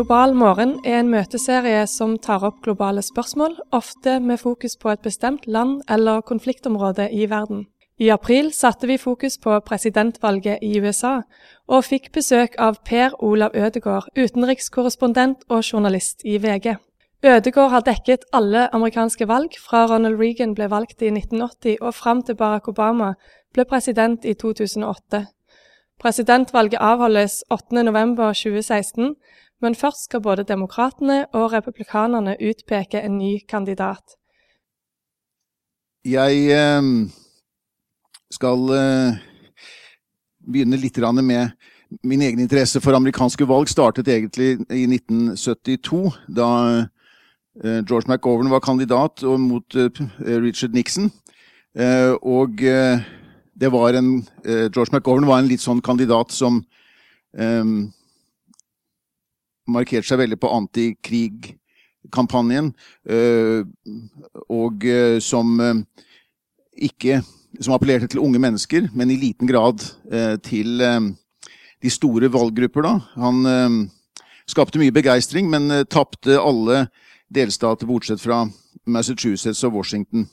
[0.00, 5.02] Global morgen er en møteserie som tar opp globale spørsmål, ofte med fokus på et
[5.04, 7.66] bestemt land eller konfliktområde i verden.
[8.00, 11.18] I april satte vi fokus på presidentvalget i USA,
[11.68, 16.78] og fikk besøk av Per Olav Ødegård, utenrikskorrespondent og journalist i VG.
[17.22, 22.22] Ødegård har dekket alle amerikanske valg fra Ronald Reagan ble valgt i 1980 og fram
[22.22, 23.12] til Barack Obama
[23.52, 25.26] ble president i 2008.
[26.00, 29.12] Presidentvalget avholdes 8.11.2016,
[29.60, 34.16] men først skal både demokratene og republikanerne utpeke en ny kandidat.
[36.04, 36.86] Jeg eh,
[38.32, 39.18] skal eh,
[40.40, 41.50] begynne litt med
[42.02, 43.68] min egen interesse for amerikanske valg.
[43.68, 46.48] Startet egentlig i 1972, da
[46.80, 49.74] eh, George McGovern var kandidat mot
[50.20, 51.10] Richard Nixon.
[52.22, 56.62] Og det var en George McGovern var en litt sånn kandidat som
[59.70, 62.66] eh, markerte seg veldig på antikrigkampanjen,
[63.08, 63.62] eh,
[64.48, 65.74] og eh, som eh,
[66.90, 67.22] ikke
[67.60, 70.78] Som appellerte til unge mennesker, men i liten grad eh, til
[71.82, 73.00] de store valggrupper, da.
[73.18, 73.90] Han
[74.46, 76.86] skapte mye begeistring, men tapte alle
[77.28, 78.46] delstater bortsett fra
[78.86, 80.30] Massachusetts og Washington.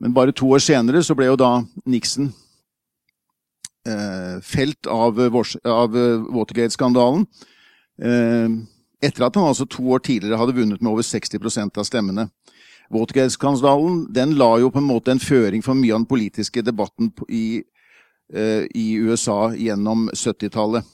[0.00, 2.28] Men bare to år senere så ble jo da Nixon
[3.88, 5.18] eh, felt av,
[5.64, 5.96] av
[6.28, 7.24] Watergate-skandalen.
[7.98, 8.48] Eh,
[9.02, 12.28] etter at han altså to år tidligere hadde vunnet med over 60% av stemmene.
[12.94, 17.12] Watergate-skandalen den la jo på en måte en føring for mye av den politiske debatten
[17.28, 17.62] i,
[18.32, 20.86] eh, i USA gjennom 70-tallet.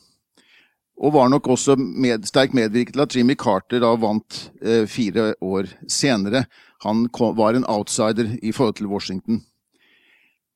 [1.00, 5.32] Og var nok også med, sterkt medvirket til at Jimmy Carter da vant eh, fire
[5.42, 6.44] år senere.
[6.84, 9.40] Han kom, var en outsider i forhold til Washington.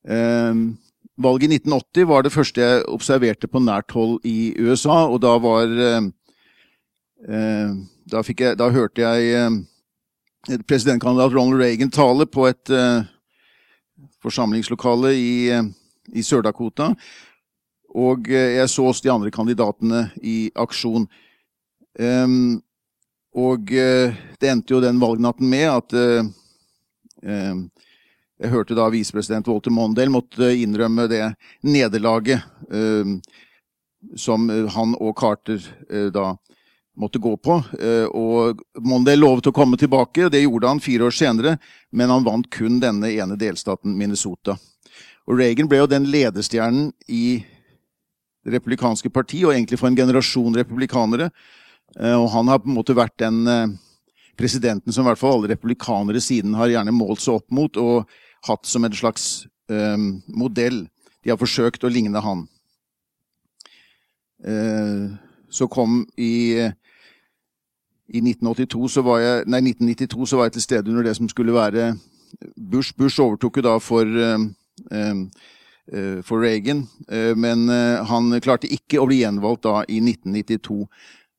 [0.04, 0.54] Eh,
[1.16, 5.38] valget i 1980 var det første jeg observerte på nært hold i USA, og da
[5.38, 6.12] var eh
[7.18, 13.08] da, jeg, da, hørte jeg eh, presidentkandidat Ronald Reagan tale på et eh,
[14.22, 15.32] forsamlingslokale i,
[16.14, 16.92] i Sør-Dakota.
[17.98, 21.08] Og jeg så også de andre kandidatene i aksjon.
[21.98, 22.60] Um,
[23.34, 26.28] og uh, det endte jo den valgnatten med at uh,
[27.24, 27.64] um,
[28.38, 31.24] Jeg hørte da visepresident Walter Mondale måtte innrømme det
[31.66, 32.44] nederlaget
[34.14, 35.58] som han og Carter
[36.14, 36.36] da
[36.98, 37.54] måtte gå på.
[38.10, 41.52] og Mondale lovet å komme tilbake, og det gjorde han fire år senere,
[41.94, 44.56] men han vant kun denne ene delstaten, Minnesota.
[45.28, 47.38] Og Reagan ble jo den ledestjernen i
[48.48, 51.28] det republikanske parti, og egentlig for en generasjon republikanere.
[51.98, 53.74] Eh, og han har på en måte vært den eh,
[54.38, 58.08] presidenten som i hvert fall alle republikanere siden har gjerne målt seg opp mot og
[58.48, 60.84] hatt som en slags um, modell.
[61.26, 62.44] De har forsøkt å ligne han.
[64.38, 65.18] Uh,
[65.50, 66.54] så kom i,
[68.08, 71.28] i 1982 så var jeg, nei, 1992 så var jeg til stede under det som
[71.28, 71.92] skulle være
[72.56, 72.94] Bush.
[72.96, 74.50] Bush overtok jo da for um,
[74.90, 75.22] um,
[75.92, 80.82] Eh, for Reagan, eh, men eh, han klarte ikke å bli gjenvalgt da i 1992.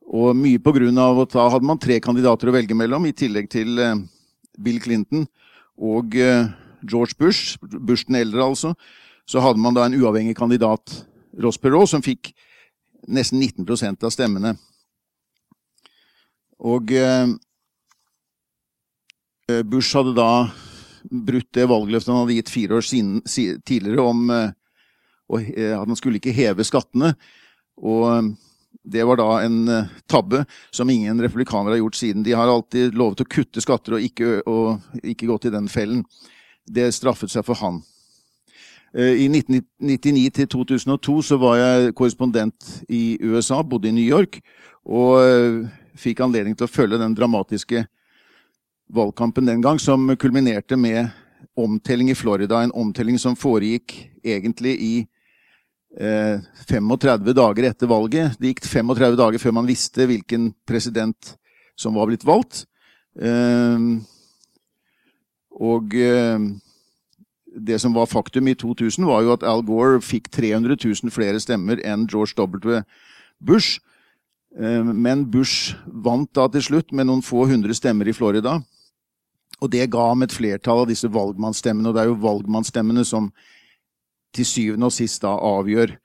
[0.10, 3.14] Og mye på grunn av at da hadde man tre kandidater å velge mellom, i
[3.14, 3.78] tillegg til
[4.58, 5.28] Bill Clinton
[5.78, 8.72] og George Bush, Bush den eldre altså.
[9.30, 10.82] Så hadde man da en uavhengig kandidat,
[11.38, 12.32] Ross Perot, som fikk
[13.06, 14.56] nesten 19% av stemmene.
[16.60, 16.92] Og
[19.70, 20.32] Bush hadde da
[21.04, 23.22] brutt det valgløftet han hadde gitt fire år siden,
[23.66, 24.52] tidligere om eh,
[25.74, 27.14] at han skulle ikke heve skattene.
[27.80, 28.32] Og eh,
[28.90, 30.44] det var da en eh, tabbe
[30.76, 32.26] som ingen republikanere har gjort siden.
[32.26, 36.04] De har alltid lovet å kutte skatter og ikke, og ikke gått i den fellen.
[36.66, 37.82] Det straffet seg for han.
[38.90, 44.40] I 1999 til 2002 så var jeg korrespondent i USA, bodde i New York,
[44.82, 45.70] og
[46.00, 47.86] fikk anledning til å følge den dramatiske
[48.90, 51.10] valgkampen den gang, som kulminerte med
[51.60, 52.64] omtelling i Florida.
[52.64, 54.94] En omtelling som foregikk egentlig i
[55.98, 58.40] eh, 35 dager etter valget.
[58.40, 61.36] Det gikk 35 dager før man visste hvilken president
[61.80, 62.66] som var blitt valgt.
[63.20, 63.86] Eh,
[65.60, 66.50] og eh,
[67.60, 71.40] det som var faktum i 2000, var jo at Al Gore fikk 300 000 flere
[71.42, 72.82] stemmer enn George W.
[73.40, 73.80] Bush.
[74.58, 78.58] Eh, men Bush vant da til slutt med noen få hundre stemmer i Florida.
[79.60, 83.30] Og det ga ham et flertall av disse valgmannsstemmene, og det er jo valgmannsstemmene som
[84.36, 85.96] til syvende og sist da avgjør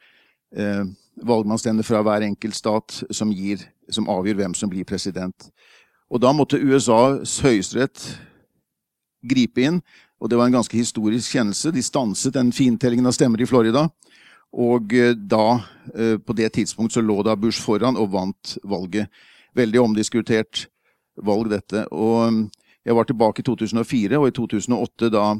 [0.56, 0.84] eh,
[1.22, 3.62] valgmannsstemmene fra hver enkelt stat som, gir,
[3.92, 5.50] som avgjør hvem som blir president.
[6.10, 8.08] Og da måtte USAs høyesterett
[9.24, 9.80] gripe inn,
[10.20, 11.72] og det var en ganske historisk kjennelse.
[11.72, 13.86] De stanset den fintellingen av stemmer i Florida.
[14.54, 15.60] Og eh, da,
[15.94, 19.08] eh, på det tidspunkt, så lå da Bush foran og vant valget.
[19.54, 20.66] veldig omdiskutert
[21.22, 21.84] valg, dette.
[21.94, 22.50] Og um,
[22.84, 25.36] jeg var tilbake i 2004, og i 2008, da,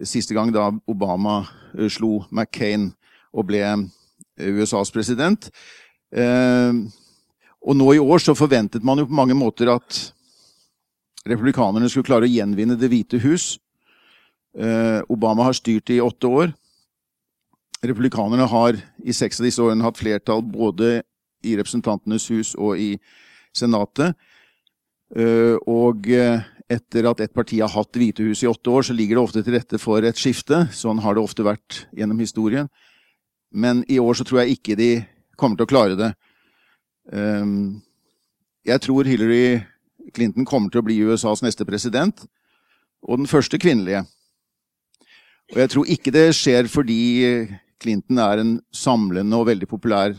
[0.00, 1.42] siste gang da Obama
[1.92, 2.86] slo McCain
[3.32, 3.60] og ble
[4.40, 5.50] USAs president.
[7.60, 9.98] Og nå i år så forventet man jo på mange måter at
[11.28, 13.58] republikanerne skulle klare å gjenvinne Det hvite hus.
[15.12, 16.56] Obama har styrt i åtte år.
[17.84, 21.02] Republikanerne har i seks av disse årene hatt flertall både
[21.46, 22.96] i Representantenes hus og i
[23.54, 24.16] Senatet.
[25.14, 28.96] Eh, og eh, etter at et parti har hatt hvite hus i åtte år, så
[28.96, 30.66] ligger det ofte til rette for et skifte.
[30.74, 32.68] Sånn har det ofte vært gjennom historien.
[33.54, 34.90] Men i år så tror jeg ikke de
[35.38, 36.10] kommer til å klare det.
[37.14, 37.80] Ehm,
[38.68, 39.62] jeg tror Hillary
[40.12, 42.26] Clinton kommer til å bli USAs neste president,
[43.06, 44.02] og den første kvinnelige.
[45.54, 47.00] Og jeg tror ikke det skjer fordi
[47.82, 50.16] Clinton er en samlende og veldig populær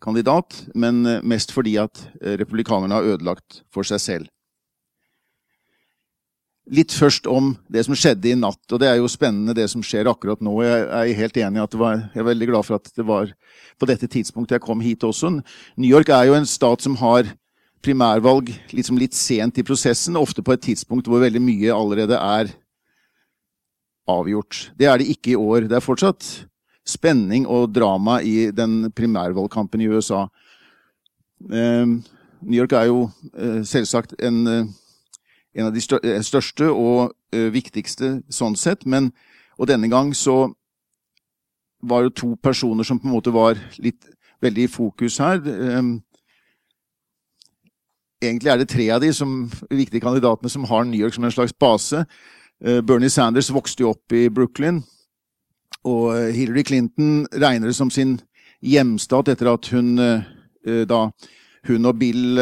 [0.00, 4.30] kandidat, men eh, mest fordi at eh, republikanerne har ødelagt for seg selv.
[6.70, 9.82] Litt først om det som skjedde i natt, og det er jo spennende det som
[9.82, 10.52] skjer akkurat nå.
[10.62, 13.32] Jeg er helt enig at var, jeg er veldig glad for at det var
[13.80, 15.32] på dette tidspunktet jeg kom hit også.
[15.80, 17.32] New York er jo en stat som har
[17.82, 22.52] primærvalg liksom litt sent i prosessen, ofte på et tidspunkt hvor veldig mye allerede er
[24.10, 24.68] avgjort.
[24.78, 25.66] Det er det ikke i år.
[25.66, 26.28] Det er fortsatt
[26.86, 30.26] spenning og drama i den primærvalgkampen i USA.
[31.52, 31.86] Eh,
[32.40, 34.66] New York er jo eh, selvsagt en, eh,
[35.54, 35.82] en av de
[36.24, 39.12] største og viktigste sånn sett, men
[39.60, 40.48] og denne gang så
[41.82, 44.08] var det to personer som på en måte var litt
[44.42, 45.38] veldig i fokus her.
[48.20, 51.34] Egentlig er det tre av de som, viktige kandidatene som har New York som en
[51.34, 52.02] slags base.
[52.58, 54.82] Bernie Sanders vokste jo opp i Brooklyn.
[55.88, 58.18] Og eh, Hillary Clinton regner det som sin
[58.60, 60.26] hjemstat etter at hun eh,
[60.66, 61.08] eh, da
[61.68, 62.38] hun og Bill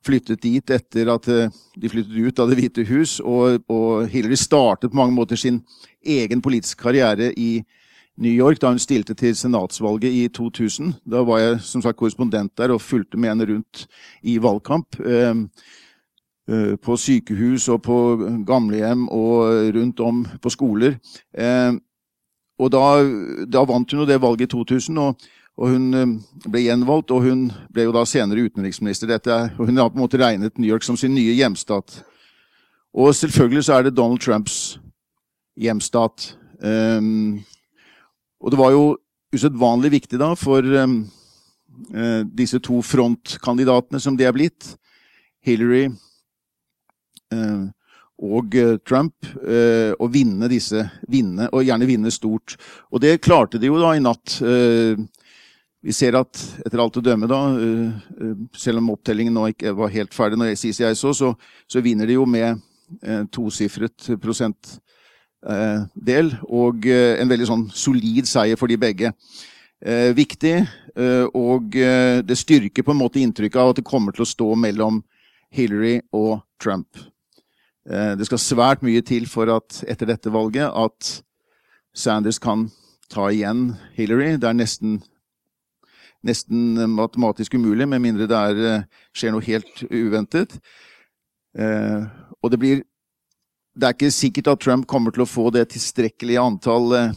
[0.00, 3.18] flyttet dit etter at de flyttet ut av Det hvite hus.
[3.20, 5.58] Og, og, Hillary startet på mange måter sin
[6.00, 7.60] egen politiske karriere i
[8.16, 10.94] New York da hun stilte til senatsvalget i 2000.
[11.04, 13.84] Da var jeg som sagt korrespondent der og fulgte med henne rundt
[14.24, 14.96] i valgkamp.
[16.50, 17.96] Eh, på sykehus og på
[18.42, 20.96] gamlehjem og rundt om på skoler.
[21.38, 21.70] Eh,
[22.62, 22.84] og da,
[23.50, 25.26] da, vant hun jo det valget i 2000, og,
[25.58, 26.14] og, hun eh,
[26.46, 27.10] ble gjenvalgt.
[27.14, 29.10] Og hun ble jo da senere utenriksminister.
[29.10, 32.02] Dette, og hun har på en måte regnet New York som sin nye hjemstat.
[32.92, 34.78] Og selvfølgelig så er det Donald Trumps
[35.58, 36.36] hjemstat.
[36.62, 37.42] Um,
[38.40, 38.84] og det var jo
[39.32, 40.98] usedvanlig viktig da for um,
[41.96, 44.74] uh, disse to frontkandidatene som de er blitt,
[45.42, 45.88] Hillary
[47.32, 47.70] uh,
[48.22, 52.54] og eh, Trump eh, å vinne disse vinne, og gjerne vinne stort.
[52.94, 54.38] Og det klarte de jo da i natt.
[54.46, 54.94] Eh,
[55.82, 57.40] vi ser at etter alt å dømme, da,
[58.54, 61.32] selv om opptellingen nå ikke var helt ferdig når jeg jeg så, så,
[61.66, 62.60] så vinner de jo med
[63.34, 64.78] tosifret prosentdel.
[66.46, 69.10] Og en veldig sånn solid seier for de begge.
[70.14, 70.54] Viktig,
[71.34, 75.02] og det styrker på en måte inntrykket av at det kommer til å stå mellom
[75.50, 76.94] Hillary og Trump.
[77.90, 81.22] Eh, det skal svært mye til for at etter dette valget at
[81.94, 82.68] Sanders kan
[83.10, 84.36] ta igjen Hillary.
[84.38, 85.00] Det er nesten,
[86.22, 88.84] nesten matematisk umulig, med mindre det er, eh,
[89.14, 90.60] skjer noe helt uventet.
[91.58, 92.06] Eh,
[92.42, 92.82] og det blir
[93.74, 97.14] Det er ikke sikkert at Trump kommer til å få det tilstrekkelige antall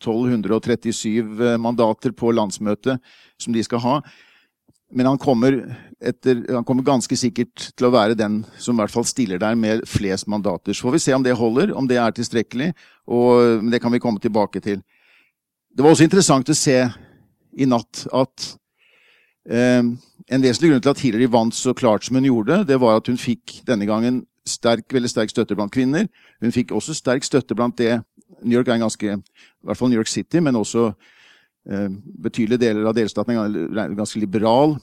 [0.00, 2.98] 1237 mandater på landsmøtet
[3.38, 4.00] som de skal ha.
[4.92, 5.56] Men han kommer,
[6.04, 9.56] etter, han kommer, ganske sikkert til å være den som i hvert fall stiller der
[9.56, 10.76] med flest mandater.
[10.76, 12.72] Så får vi se om det holder, om det er tilstrekkelig.
[13.08, 14.82] og Det kan vi komme tilbake til.
[15.72, 16.76] Det var også interessant å se
[17.52, 18.50] i natt at
[19.48, 23.00] eh, en vesentlig grunn til at Hillary vant så klart som hun gjorde, det var
[23.00, 26.08] at hun fikk denne gangen sterk, veldig sterk støtte blant kvinner.
[26.42, 28.02] Hun fikk også sterk støtte blant det
[28.42, 30.90] New York er en ganske, i hvert fall New York City, men også
[31.64, 34.76] betydelige deler av delstaten er ganske liberal.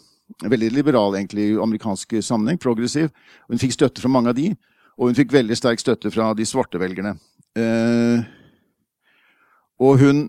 [0.46, 3.10] Veldig liberal egentlig i amerikansk sammenheng, progressiv.
[3.50, 4.52] Hun fikk støtte fra mange av de,
[5.00, 7.16] og hun fikk veldig sterk støtte fra de svarte velgerne.
[7.58, 8.22] Eh,
[9.82, 10.22] og hun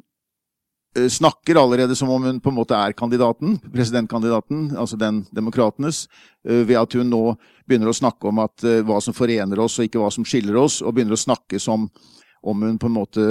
[0.97, 6.07] eh, snakker allerede som om hun på en måte er kandidaten, presidentkandidaten, altså den demokratenes,
[6.43, 7.25] ved at hun nå
[7.69, 10.81] begynner å snakke om at, hva som forener oss og ikke hva som skiller oss,
[10.81, 11.91] og begynner å snakke som
[12.41, 13.25] om hun på en måte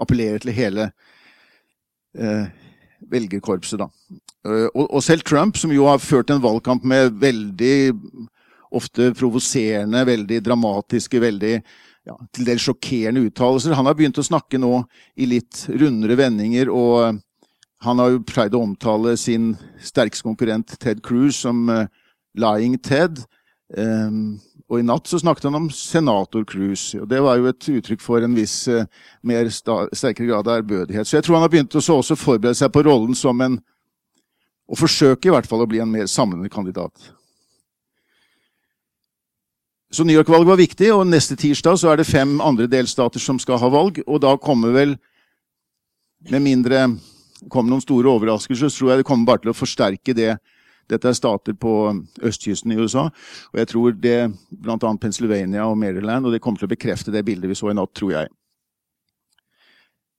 [0.00, 1.10] appellerer til hele eh,
[3.12, 3.88] velgerkorpset, da.
[4.46, 7.92] Eh, og, og, selv Trump, som jo har ført en valgkamp med veldig
[8.72, 11.56] ofte provoserende, veldig dramatiske, veldig
[12.08, 14.80] ja, til dels sjokkerende uttalelser, han har begynt å snakke nå
[15.20, 17.20] i litt rundere vendinger og
[17.82, 19.52] han har jo pleid å omtale sin
[19.82, 21.86] sterkeste konkurrent Ted Cruz som uh,
[22.38, 23.24] 'Lying Ted'.
[23.76, 24.38] Um,
[24.72, 26.94] og i natt så snakket han om senator Cruz.
[26.96, 28.86] Og det var jo et uttrykk for en viss uh,
[29.20, 31.04] mer sterkere grad av ærbødighet.
[31.04, 33.60] Så jeg tror han har begynt å også forberede seg på rollen som en
[34.72, 36.94] Og forsøke i hvert fall å bli en mer samlende kandidat.
[39.92, 43.40] Så New York-valget var viktig, og neste tirsdag så er det fem andre delstater som
[43.42, 43.98] skal ha valg.
[44.06, 44.94] Og da kommer vel,
[46.30, 46.86] med mindre
[47.50, 50.30] kommer noen store overraskelser, så tror jeg det kommer bare til å forsterke det
[50.90, 51.72] dette er stater på
[52.22, 53.08] østkysten i USA.
[53.52, 54.18] Og jeg tror det
[54.50, 54.76] bl.a.
[55.00, 57.94] Pennsylvania og Maryland, og det kommer til å bekrefte det bildet vi så i natt,
[57.96, 58.32] tror jeg.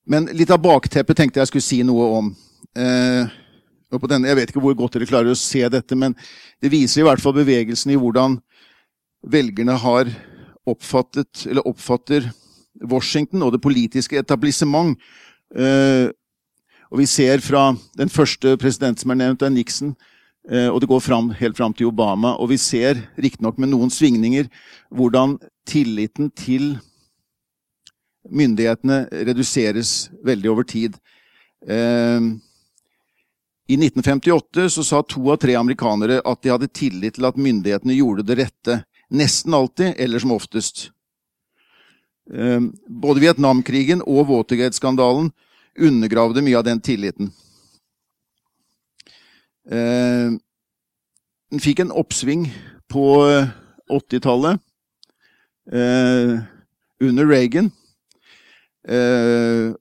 [0.09, 2.33] Men litt av bakteppet tenkte jeg skulle si noe om.
[2.75, 3.39] Eh,
[4.09, 6.15] denne, jeg vet ikke hvor godt dere klarer å se dette, men
[6.63, 8.39] det viser i hvert fall bevegelsen i hvordan
[9.23, 10.09] velgerne har
[10.67, 12.27] oppfattet, eller oppfatter
[12.89, 14.97] Washington og det politiske etablissement.
[15.55, 16.09] Eh,
[16.91, 19.93] og vi ser fra den første presidenten som er nevnt, det er Nixon,
[20.43, 22.33] og det går fram, helt fram til Obama.
[22.35, 24.49] Og vi ser, riktignok med noen svingninger,
[24.91, 26.73] hvordan tilliten til
[28.31, 30.95] myndighetene reduseres veldig over tid.
[31.67, 32.21] Eh,
[33.67, 37.97] I 1958 så sa to av tre amerikanere at de hadde tillit til at myndighetene
[37.97, 38.81] gjorde det rette.
[39.13, 40.89] Nesten alltid, eller som oftest.
[42.31, 45.31] Eh, både Vietnamkrigen og Watergate-skandalen
[45.79, 47.31] undergravde mye av den tilliten.
[49.71, 50.33] Eh,
[51.51, 52.47] den fikk en oppsving
[52.91, 53.05] på
[53.91, 54.59] 80-tallet
[55.71, 56.35] eh,
[57.03, 57.71] under Reagan.
[58.83, 59.71] Eh,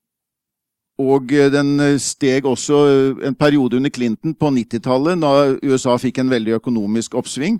[1.02, 2.78] og den steg også
[3.26, 7.58] en periode under Clinton på 90-tallet, da USA fikk en veldig økonomisk oppsving.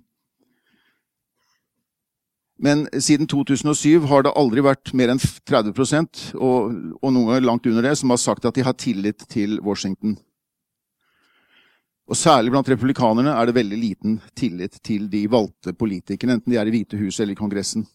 [2.63, 5.73] Men siden 2007 har det aldri vært mer enn 30
[6.39, 9.59] og, og noen ganger langt under det, som har sagt at de har tillit til
[9.67, 10.15] Washington.
[12.11, 16.59] Og særlig blant republikanerne er det veldig liten tillit til de valgte politikerne, enten de
[16.59, 17.87] er i Hvite hus eller i Kongressen.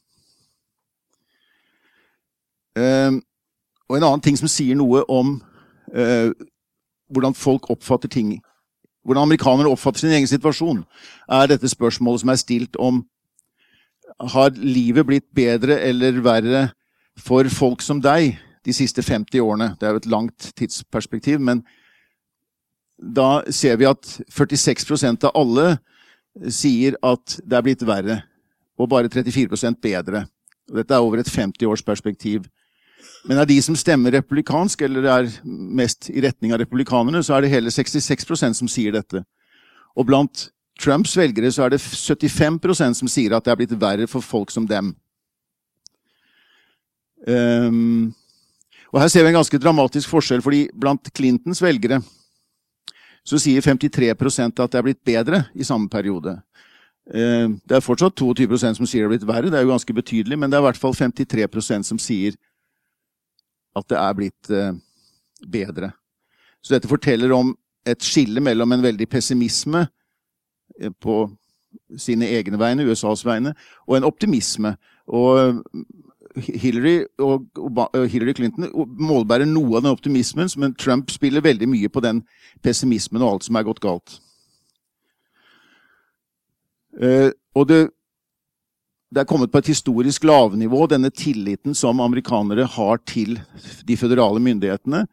[2.78, 3.20] Uh,
[3.90, 5.38] og en annen ting som sier noe om
[5.96, 6.30] uh,
[7.12, 8.38] hvordan folk oppfatter ting,
[9.04, 10.84] hvordan amerikanere oppfatter sin egen situasjon,
[11.28, 13.04] er dette spørsmålet som er stilt om
[14.34, 16.64] har livet blitt bedre eller verre
[17.20, 19.74] for folk som deg de siste 50 årene?
[19.80, 21.64] Det er jo et langt tidsperspektiv, men
[22.98, 25.78] da ser vi at 46% av alle
[26.54, 28.22] sier at det er blitt verre,
[28.78, 30.26] og bare 34% bedre.
[30.68, 32.46] Dette er over et 50-årsperspektiv.
[33.28, 37.46] Men av de som stemmer republikansk, eller er mest i retning av republikanerne, så er
[37.46, 39.24] det hele 66% som sier dette.
[39.98, 44.06] Og blant Trumps velgere så er det 75% som sier at det er blitt verre
[44.10, 44.94] for folk som dem.
[47.28, 48.14] Um,
[48.94, 52.00] og her ser vi en ganske dramatisk forskjell, fordi blant Clintons velgere
[53.28, 56.38] så sier 53% at det er blitt bedre i samme periode.
[57.12, 59.96] Eh, det er fortsatt 22% som sier det er blitt verre, det er jo ganske
[59.96, 62.38] betydelig, men det er i hvert fall 53% som sier
[63.78, 64.74] at det er blitt eh,
[65.48, 65.92] bedre.
[66.64, 67.54] Så dette forteller om
[67.88, 69.86] et skille mellom en veldig pessimisme
[70.82, 71.26] eh, på
[72.00, 73.54] sine egne vegne, USAs vegne,
[73.88, 74.74] og en optimisme.
[75.08, 75.62] Og
[76.44, 77.48] Hillary og
[78.12, 82.24] Hillary Clinton målbærer noe av den optimismen, men Trump spiller veldig mye på den
[82.66, 84.18] pessimismen og alt som er gått galt.
[86.98, 87.80] Uh, og det,
[89.14, 93.38] det, er kommet på et historisk lavnivå, denne tilliten som amerikanere har til
[93.86, 95.06] de føderale myndighetene.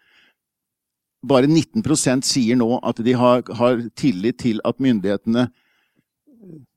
[1.24, 5.48] Bare 19% sier nå at de har, har tillit til at myndighetene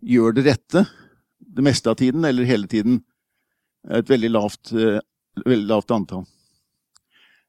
[0.08, 0.88] gjør det rette
[1.58, 3.02] det meste av tiden, eller hele tiden
[3.90, 5.00] et veldig lavt, eh,
[5.46, 6.26] veldig lavt antall.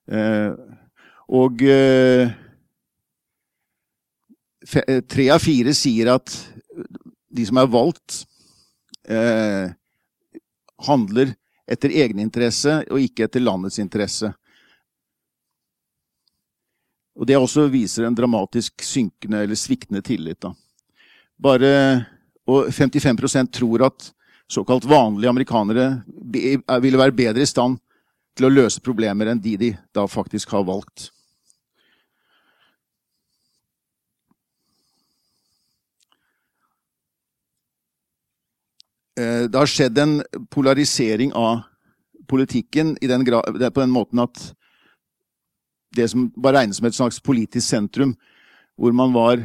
[0.09, 0.53] Eh,
[1.29, 2.31] og eh,
[5.09, 6.33] tre av fire sier at
[7.29, 8.25] de som er valgt,
[10.85, 11.31] handler
[11.65, 14.29] etter egeninteresse og ikke etter landets interesse.
[17.17, 20.43] Og Det også viser en dramatisk synkende eller sviktende tillit.
[20.45, 20.53] Da.
[21.41, 21.73] Bare,
[22.45, 24.11] og 55% tror at
[24.49, 25.87] såkalt vanlige amerikanere
[26.81, 27.79] ville være bedre i stand
[28.37, 31.11] til å løse problemer enn de de da faktisk har valgt.
[39.19, 40.21] Eh, det har skjedd en
[40.55, 41.65] polarisering av
[42.29, 44.53] politikken den på den måten at
[45.97, 48.13] det som var regnet som et slags politisk sentrum,
[48.77, 49.41] hvor man var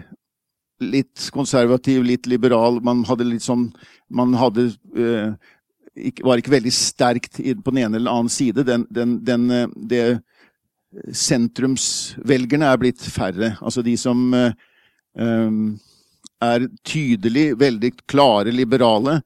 [0.84, 2.82] litt konservativ, litt liberal.
[2.86, 3.70] Man hadde litt sånn
[4.14, 5.34] Man hadde uh,
[5.96, 8.66] ikke, var ikke veldig sterkt på den ene eller annen side.
[8.68, 10.04] Den, den, den, eh, det
[11.14, 13.56] sentrumsvelgerne er blitt færre.
[13.62, 15.60] Altså de som um,
[16.44, 19.22] er tydelig veldig klare liberale,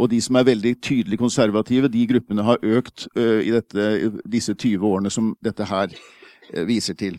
[0.00, 4.54] og de som er veldig tydelig konservative, de gruppene har økt uh, i dette, disse
[4.54, 7.18] 20 årene som dette her uh, viser til.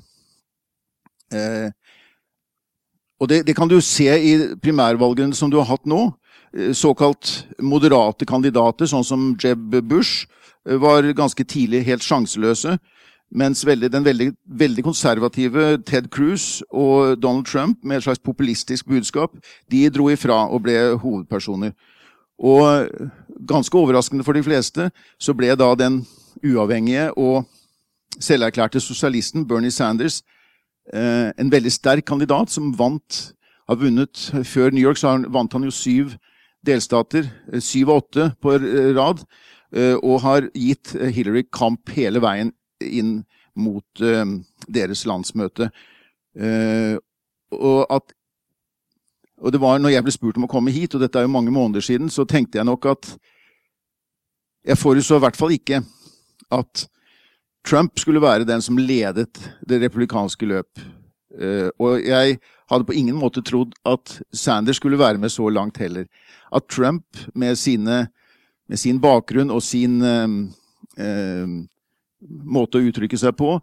[1.34, 1.70] Uh,
[3.22, 6.08] og det, det, kan du se i primærvalgene som du har hatt nå.
[6.74, 10.26] Såkalt moderate kandidater, sånn som Jeb Bush,
[10.66, 12.80] var ganske tidlig helt sjanseløse.
[13.32, 18.90] Mens veldig, den veldig, veldig, konservative Ted Cruz og Donald Trump med et slags populistisk
[18.92, 19.38] budskap,
[19.72, 21.72] de dro ifra og ble hovedpersoner.
[22.42, 22.90] Og
[23.48, 24.90] ganske overraskende for de fleste
[25.22, 26.02] så ble da den
[26.44, 27.46] uavhengige og
[28.20, 30.41] selverklærte sosialisten Bernie Sanders eh,
[30.92, 33.18] en veldig sterk kandidat som vant
[33.72, 36.16] har vunnet Før New York så vant han jo syv
[36.66, 38.56] delstater, eh, syv og åtte på
[38.98, 39.24] rad,
[39.74, 43.24] eh, og har gitt Hillary kamp hele veien inn
[43.56, 44.02] mot
[44.72, 45.68] deres landsmøte.
[47.52, 48.14] Og at
[49.42, 51.34] og det var når jeg ble spurt om å komme hit, og dette er jo
[51.34, 53.18] mange måneder siden, så tenkte jeg nok at
[54.64, 55.82] Jeg forutså i hvert fall ikke
[56.54, 56.88] at
[57.68, 59.38] Trump skulle være den som ledet
[59.68, 60.82] det republikanske løp.
[61.32, 62.40] Uh, og jeg
[62.72, 66.08] hadde på ingen måte trodd at Sanders skulle være med så langt heller.
[66.52, 68.08] At Trump med, sine,
[68.70, 71.48] med sin bakgrunn og sin eh,
[72.22, 73.54] måte å uttrykke seg på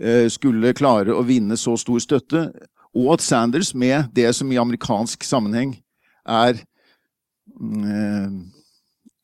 [0.00, 2.46] eh, skulle klare å vinne så stor støtte,
[2.94, 5.74] og at Sanders, med det som i amerikansk sammenheng
[6.24, 8.28] er eh,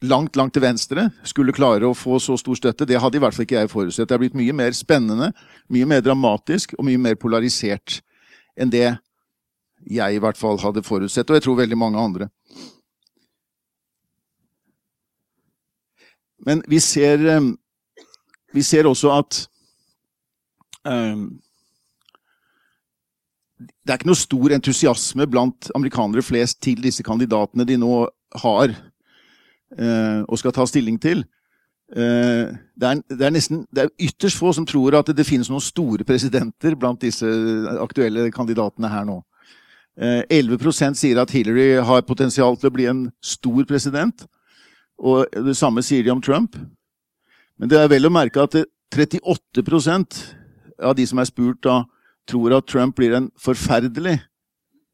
[0.00, 3.36] langt, langt til venstre, skulle klare å få så stor støtte, det hadde i hvert
[3.36, 4.08] fall ikke jeg forutsett.
[4.08, 5.30] Det er blitt mye mer spennende,
[5.72, 8.00] mye mer dramatisk og mye mer polarisert
[8.60, 8.88] enn det
[9.88, 12.28] jeg i hvert fall hadde forutsett, og jeg tror veldig mange andre.
[16.44, 17.20] Men vi ser
[18.50, 19.38] vi ser også at
[20.88, 21.28] um,
[23.60, 27.92] det er ikke noe stor entusiasme blant amerikanere flest til disse kandidatene de nå
[28.42, 28.72] har
[29.70, 31.20] og skal ta stilling til.
[31.90, 35.48] Uh, det, er, det, er, nesten, det er ytterst få som tror at det, finnes
[35.50, 37.26] noen store presidenter blant disse
[37.82, 39.16] aktuelle kandidatene her nå.
[39.98, 44.22] Uh, 11% sier at Hillary har potensial til å bli en stor president.
[45.02, 46.54] Og det samme sier de om Trump.
[47.58, 48.54] Men det er vel å merke at
[48.94, 50.20] 38%
[50.80, 51.82] av de som er spurt, da,
[52.30, 54.20] tror at Trump blir en forferdelig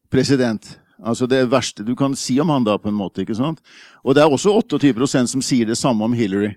[0.09, 0.65] president.
[1.03, 3.21] Altså det verste du kan si om han da, på en måte.
[3.21, 3.61] ikke sant?
[4.03, 6.55] Og det er også 28% som sier det samme om Hillary.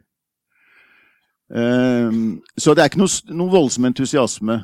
[1.50, 4.60] Um, så det er ikke noe, noe voldsom entusiasme.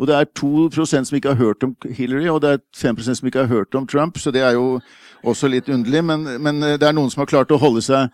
[0.00, 3.26] Og det er 2% som ikke har hørt om Hillary, og det er 5% som
[3.28, 4.80] ikke har hørt om Trump, så det er jo
[5.22, 6.04] også litt underlig.
[6.04, 8.08] Men, men det er noen som har klart å holde seg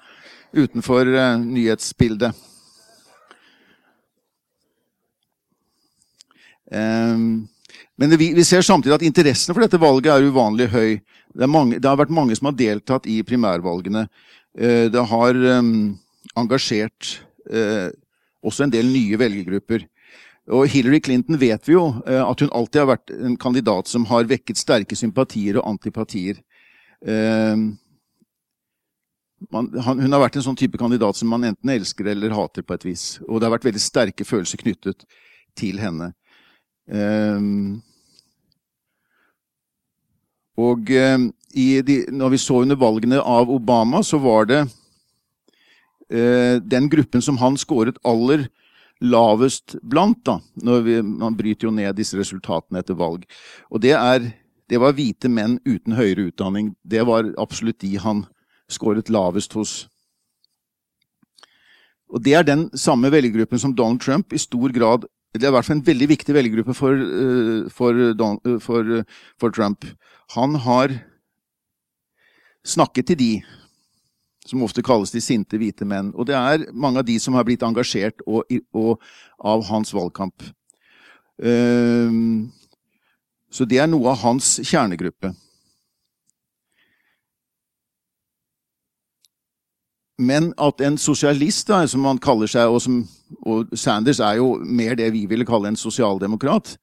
[0.57, 2.35] utenfor uh, nyhetsbildet.
[6.67, 7.47] Um,
[7.97, 10.99] men det, vi, ser samtidig at interessen for dette valget er uvanlig høy.
[11.33, 14.05] Det, mange, det har vært mange som har deltatt i primærvalgene.
[14.57, 15.95] Uh, det har um,
[16.37, 17.15] engasjert
[17.53, 17.89] uh,
[18.45, 19.87] også en del nye velgergrupper.
[20.53, 24.05] Og Hillary Clinton vet vi jo uh, at hun alltid har vært en kandidat som
[24.13, 26.45] har vekket sterke sympatier og antipatier.
[27.01, 27.73] Uh,
[29.53, 32.65] man, han, hun har vært en sånn type kandidat som man enten elsker eller hater
[32.65, 33.09] på et vis.
[33.25, 35.09] Og det har vært veldig sterke følelser knyttet
[35.57, 36.13] til henne.
[36.87, 37.83] Um,
[40.57, 44.61] og um, de, når vi så under valgene av Obama, så var det
[46.13, 48.49] eh, den gruppen som han skåret aller
[49.01, 50.25] lavest blant.
[50.25, 50.41] da,
[50.81, 53.25] vi, Man bryter jo ned disse resultatene etter valg.
[53.71, 54.31] Og det, er,
[54.69, 56.75] det var hvite menn uten høyere utdanning.
[56.83, 58.27] Det var absolutt de han
[58.69, 59.87] skåret lavest hos.
[62.13, 65.09] Og Det er den samme velgergruppen som Donald Trump i stor grad
[65.39, 69.05] Det er i hvert fall en veldig viktig velgergruppe for, eh, for, eh, for, eh,
[69.39, 69.85] for Trump.
[70.35, 70.89] Han har
[72.65, 73.43] snakket til de
[74.47, 76.13] som ofte kalles de sinte hvite menn.
[76.15, 78.45] Og det er mange av de som har blitt engasjert og,
[78.75, 79.01] og,
[79.41, 80.53] av hans valgkamp.
[83.51, 85.35] så det er noe av hans kjernegruppe.
[90.19, 93.03] Men at en sosialist, da, som han kaller seg, og, som,
[93.45, 96.77] og Sanders er jo mer det vi ville kalle en sosialdemokrat,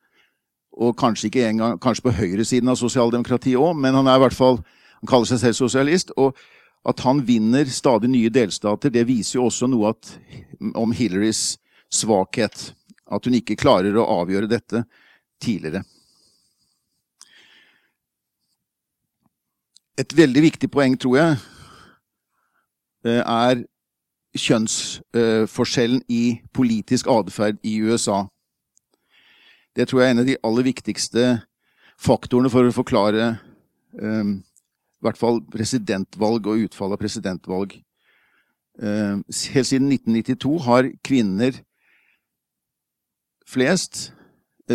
[0.74, 4.38] og kanskje ikke engang, kanskje på høyresiden av sosialdemokratiet òg, men han er i hvert
[4.38, 4.60] fall,
[5.02, 6.13] han kaller seg selv sosialist.
[6.17, 6.38] og
[6.84, 10.10] at han vinner stadig nye delstater, det viser jo også noe at,
[10.76, 11.56] om Hillarys
[11.88, 12.74] svakhet.
[13.08, 14.84] At hun ikke klarer å avgjøre dette
[15.43, 15.84] tidligere.
[20.00, 21.39] Et veldig viktig poeng, tror jeg,
[23.04, 23.63] er
[24.34, 28.24] kjønnsforskjellen i politisk atferd i USA.
[29.76, 31.26] Det tror jeg er en av de aller viktigste
[32.02, 33.34] faktorene for å forklare
[34.00, 37.76] um, i hvert fall presidentvalg og utfall av presidentvalg.
[38.80, 41.62] Um, helt siden 1992 har kvinner
[43.50, 44.08] flest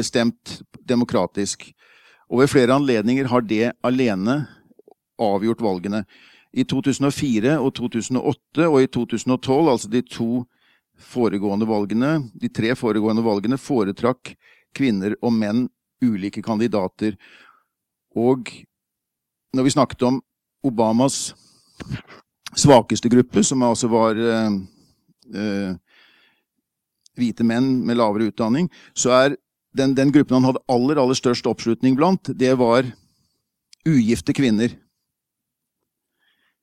[0.05, 1.71] stemt demokratisk.
[2.29, 4.43] Og ved flere anledninger har det alene
[5.19, 6.05] avgjort valgene.
[6.57, 10.45] I 2004 og 2008 og i 2012, altså de to
[10.99, 14.33] foregående valgene, de tre foregående valgene, foretrakk
[14.77, 15.67] kvinner og menn
[16.03, 17.19] ulike kandidater.
[18.17, 18.51] Og
[19.55, 20.23] når vi snakket om
[20.67, 21.35] Obamas
[22.59, 24.57] svakeste gruppe, som altså var eh,
[25.35, 25.77] eh,
[27.19, 29.37] hvite menn med lavere utdanning, så er
[29.77, 32.89] den, den, gruppen han hadde aller, aller størst oppslutning blant, det var
[33.87, 34.75] ugifte kvinner.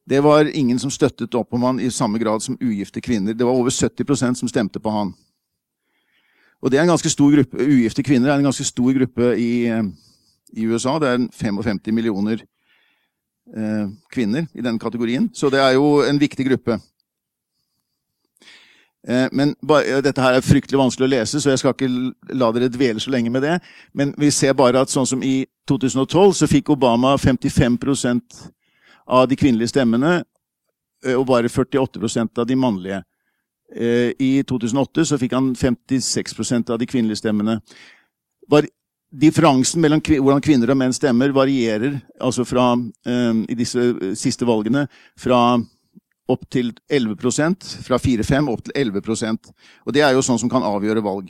[0.06, 3.34] Det var ingen som støttet opp om han i samme grad som ugifte kvinner.
[3.34, 5.14] Det var over 70% som stemte på han.
[6.62, 9.66] Og det er en ganske stor gruppe, Ugifte kvinner er en ganske stor gruppe i,
[10.54, 10.98] i USA.
[11.00, 12.42] Det er 55 millioner
[13.56, 15.30] eh, kvinner i den kategorien.
[15.34, 16.80] Så det er jo en viktig gruppe.
[19.08, 19.54] Eh, men
[20.06, 23.14] Dette her er fryktelig vanskelig å lese, så jeg skal ikke la dere dvele så
[23.14, 23.60] lenge med det.
[23.94, 27.78] Men vi ser bare at sånn som i 2012 så fikk Obama 55
[29.06, 30.24] av de kvinnelige stemmene
[31.16, 33.04] og bare 48% av de mannlige.
[34.22, 37.60] I 2008 så fikk han 56% av de kvinnelige stemmene.
[39.16, 42.74] Differansen mellom hvordan kvinner og menn stemmer, varierer altså fra,
[43.06, 44.88] i disse siste valgene
[45.20, 45.60] fra
[46.32, 49.52] opp til 11% fra 4-5 opp til 11%
[49.86, 51.30] Og det er jo sånn som kan avgjøre valg.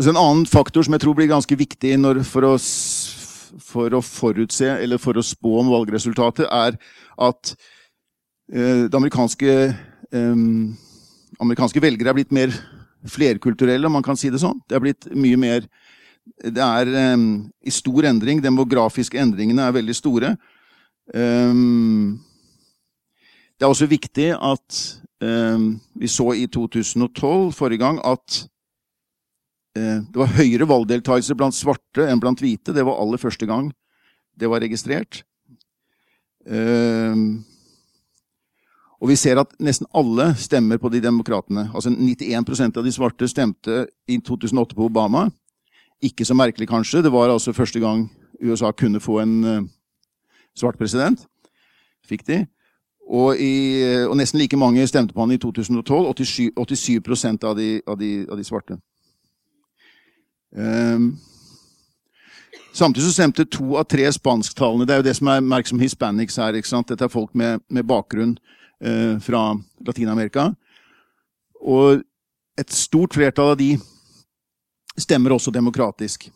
[0.00, 1.92] Så en annen faktor som jeg tror blir ganske viktig
[2.26, 2.56] for, å,
[3.60, 6.76] for, å, forutse eller for å spå om valgresultatet, er
[7.28, 7.54] at
[8.52, 9.56] eh, det amerikanske,
[11.40, 12.52] amerikanske velgere er blitt mer
[13.08, 14.60] flerkulturelle, om man kan si det sånn.
[14.68, 15.60] Det er blitt mye mer
[16.38, 16.86] Det er
[17.66, 18.38] i stor endring.
[18.44, 20.28] Demografiske endringene er veldig store.
[21.10, 21.18] Det
[23.58, 24.76] er også viktig at
[25.98, 28.51] vi så i 2012, forrige gang, at
[29.72, 32.74] det var høyere valgdeltakelse blant svarte enn blant hvite.
[32.76, 33.70] Det var aller første gang
[34.38, 35.22] det var registrert.
[36.46, 37.44] Um,
[39.02, 41.68] og vi ser at nesten alle stemmer på de demokratene.
[41.74, 45.28] Altså 91% av de svarte stemte i 2008 på Obama.
[46.02, 47.02] Ikke så merkelig, kanskje.
[47.02, 48.08] Det var altså første gang
[48.42, 49.62] USA kunne få en uh,
[50.54, 51.26] svart president.
[52.06, 52.44] Fikk de.
[53.12, 56.14] Og, i, og, nesten like mange stemte på han i 2012.
[56.14, 58.78] 87, 87 av, de, av, de, av de svarte.
[60.56, 61.18] Um,
[62.72, 64.86] samtidig så stemte to av tre spansktalende.
[64.86, 66.54] Det er jo det som er merket som hispanics her.
[66.54, 66.88] ikke sant?
[66.88, 68.36] Dette er folk med, med bakgrunn
[68.84, 69.52] eh, fra
[69.86, 70.50] Latin-Amerika.
[71.62, 72.02] Og
[72.58, 73.76] et stort flertall av de
[74.98, 76.28] stemmer også demokratisk.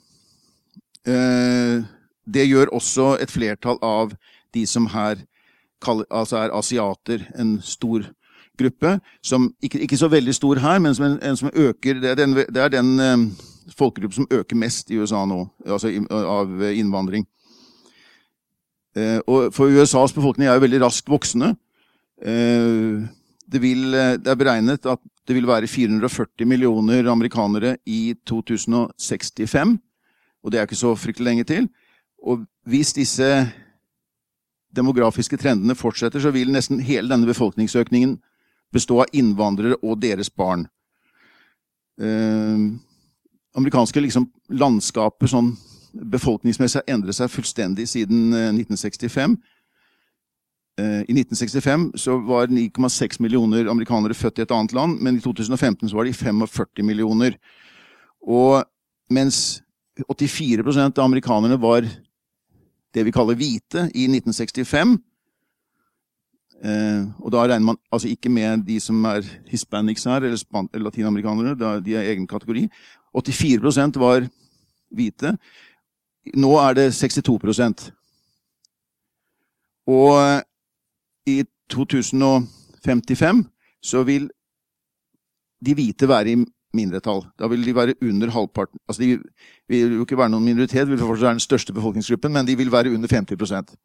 [1.06, 1.84] Eh,
[2.26, 4.14] det gjør også et flertall av
[4.54, 5.20] de som her
[5.86, 8.06] altså er asiater, en stor
[8.58, 8.96] gruppe.
[9.22, 12.14] Som, ikke, ikke, så veldig stor her, men som, en, en som øker Det er
[12.14, 13.26] den, det er den um,
[13.74, 17.26] folkegruppe som øker mest i USA nå, altså av innvandring.
[18.96, 21.52] Uh, og for USAs befolkning er jo veldig raskt voksende.
[22.22, 23.04] Uh,
[23.44, 29.76] det, vil, det, er beregnet at det vil være 440 millioner amerikanere i 2065.
[30.44, 31.68] Og det er ikke så fryktelig lenge til.
[32.22, 33.26] Og hvis disse
[34.76, 38.16] demografiske trendene fortsetter, så vil nesten hele denne befolkningsøkningen
[38.72, 40.66] bestå av innvandrere og deres barn.
[43.56, 45.56] Eh, amerikanske liksom, landskapet sånn
[45.96, 49.36] befolkningsmessig har endret seg fullstendig siden eh, 1965.
[50.78, 55.20] Eh, I 1965 så var 9,6 millioner amerikanere født i et annet land, men i
[55.20, 57.38] 2015 så var de 45 millioner.
[58.22, 58.62] Og
[59.10, 59.62] mens
[60.10, 61.86] 84% av amerikanerne var
[62.94, 64.98] det vi kaller hvite, i 1965.
[66.64, 71.80] Eh, og da regner man altså ikke med de som er hispanics her, eller latinamerikanere.
[71.84, 72.66] De er egen kategori.
[73.16, 74.26] 84% var
[74.94, 75.36] hvite.
[76.36, 77.86] Nå er det 62%
[79.86, 80.42] Og
[81.26, 83.44] i 2055
[83.82, 84.26] så vil
[85.66, 86.44] de hvite være i
[86.76, 87.22] mindretall.
[87.38, 89.18] Da vil de være under halvparten Altså, de
[89.68, 92.72] vil jo ikke være noen minoritet, vil fortsatt være den største befolkningsgruppen, men de vil
[92.72, 93.76] være under 50%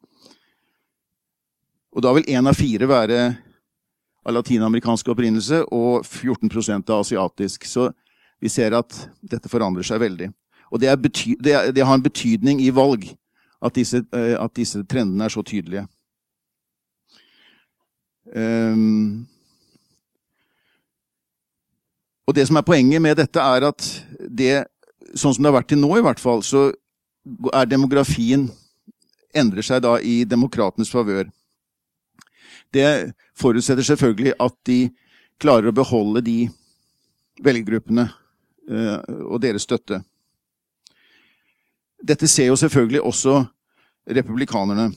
[1.92, 3.22] Og da vil én av fire være
[4.26, 7.64] av latinamerikansk opprinnelse og 14 av asiatisk.
[7.66, 7.90] Så
[8.42, 10.32] vi ser at dette forandrer seg veldig.
[10.72, 13.06] Og det, bety det, er, det har en betydning i valg
[13.62, 15.84] at disse, eh, at disse, trendene er så tydelige.
[18.32, 19.26] Um,
[22.26, 23.86] og det som er poenget med dette, er at
[24.26, 24.64] det,
[25.14, 26.70] sånn som det har vært til nå i hvert fall, så
[27.52, 28.48] er demografien
[29.36, 31.28] endrer seg da i demokratenes favør.
[32.72, 34.80] Det forutsetter selvfølgelig at de
[35.42, 36.36] klarer å beholde de
[37.42, 38.08] velgergruppene
[38.70, 39.98] og deres støtte.
[42.02, 43.40] Dette ser jo selvfølgelig også
[44.10, 44.92] republikanerne.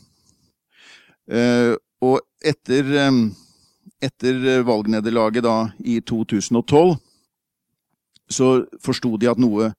[1.25, 1.73] Uh,
[2.05, 3.31] og etter, um,
[4.01, 6.95] etter valgnederlaget da i 2012
[8.29, 8.49] så
[8.81, 9.71] forsto de at noe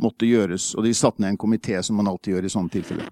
[0.00, 3.08] måtte gjøres, og de satte ned en komité, som man alltid gjør i sånne tilfeller.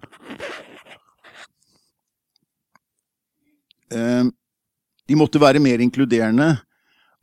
[5.08, 6.48] De måtte være mer inkluderende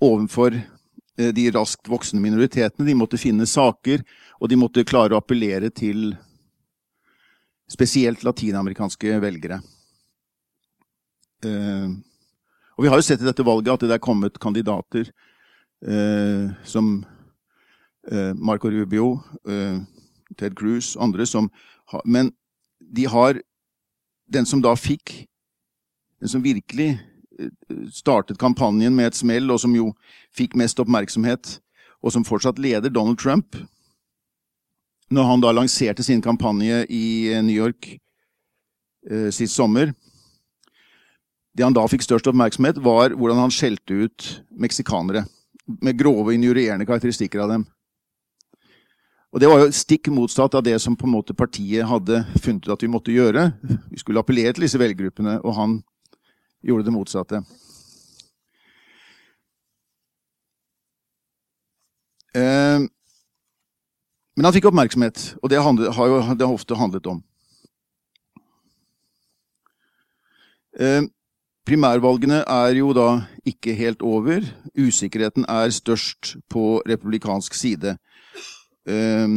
[0.01, 0.80] overfor eh,
[1.17, 2.87] de raskt voksende minoritetene.
[2.87, 4.03] De måtte finne saker,
[4.39, 6.13] og de måtte klare å appellere til
[7.71, 9.61] spesielt latinamerikanske velgere.
[11.45, 11.87] Eh,
[12.77, 15.07] og vi har jo sett i dette valget at det er kommet kandidater
[15.85, 16.99] eh, som
[18.41, 19.19] Marco Rubio,
[20.37, 21.51] Ted Cruz, andre som
[22.03, 22.31] Men
[22.79, 23.37] de har
[24.25, 25.27] Den som da fikk
[26.17, 26.95] Den som virkelig
[27.91, 29.91] startet kampanjen med et smell, og som jo
[30.35, 31.57] fikk mest oppmerksomhet,
[32.01, 33.57] og som fortsatt leder Donald Trump.
[35.11, 39.91] Når han da lanserte sin kampanje i eh, New York eh, sist sommer
[41.51, 45.25] Det han da fikk størst oppmerksomhet, var hvordan han skjelte ut meksikanere.
[45.83, 47.65] Med grove, injurierende karakteristikker av dem.
[49.31, 52.67] Og Det var jo stikk motsatt av det som på en måte partiet hadde funnet
[52.67, 53.49] ut at vi måtte gjøre.
[53.91, 55.77] Vi skulle appellere til disse velgruppene, og han
[56.61, 57.41] gjorde det motsatte.
[62.35, 62.79] Eh,
[64.35, 67.19] men han fikk oppmerksomhet, og det har jo det har ofte handlet om.
[70.79, 71.03] Eh,
[71.67, 74.45] primærvalgene er jo da ikke helt over.
[74.77, 77.97] Usikkerheten er størst på republikansk side.
[78.87, 79.27] Eh,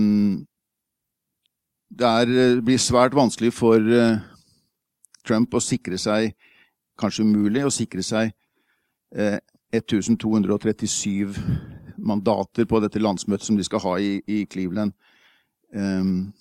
[1.95, 3.79] det blir svært vanskelig for
[5.25, 6.35] Trump å sikre seg
[6.99, 8.33] kanskje umulig å sikre seg
[9.15, 9.39] eh,
[9.75, 11.35] 1237
[11.99, 14.95] mandater på dette landsmøtet som de skal ha i, i Cleveland
[15.75, 16.33] um,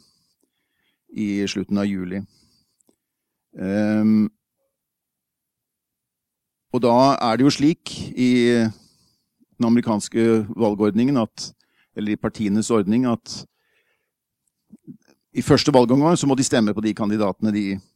[1.14, 2.22] i slutten av juli.
[3.54, 4.32] Um,
[6.74, 8.32] og da er det jo slik i
[8.66, 11.52] den amerikanske valgordningen, at,
[11.96, 13.44] eller i partienes ordning, at
[15.34, 17.93] i første valgomgang så må de stemme på de kandidatene de Eh,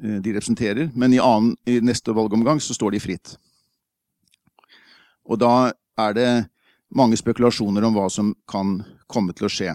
[0.00, 3.34] de representerer, men i, annen, i neste valgomgang så står de fritt.
[5.28, 6.30] Og da er det
[6.96, 9.74] mange spekulasjoner om hva som kan komme til å skje.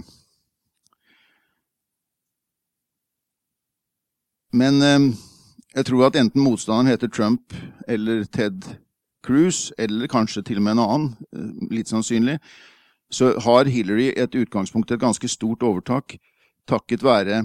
[4.55, 5.09] Men eh,
[5.75, 7.55] jeg tror at enten motstanderen heter Trump
[7.87, 8.63] eller Ted
[9.25, 12.37] Cruz, eller kanskje til og med en annen, eh, litt sannsynlig,
[13.11, 16.17] så har Hillary et utgangspunkt, et ganske stort overtak,
[16.67, 17.43] takket være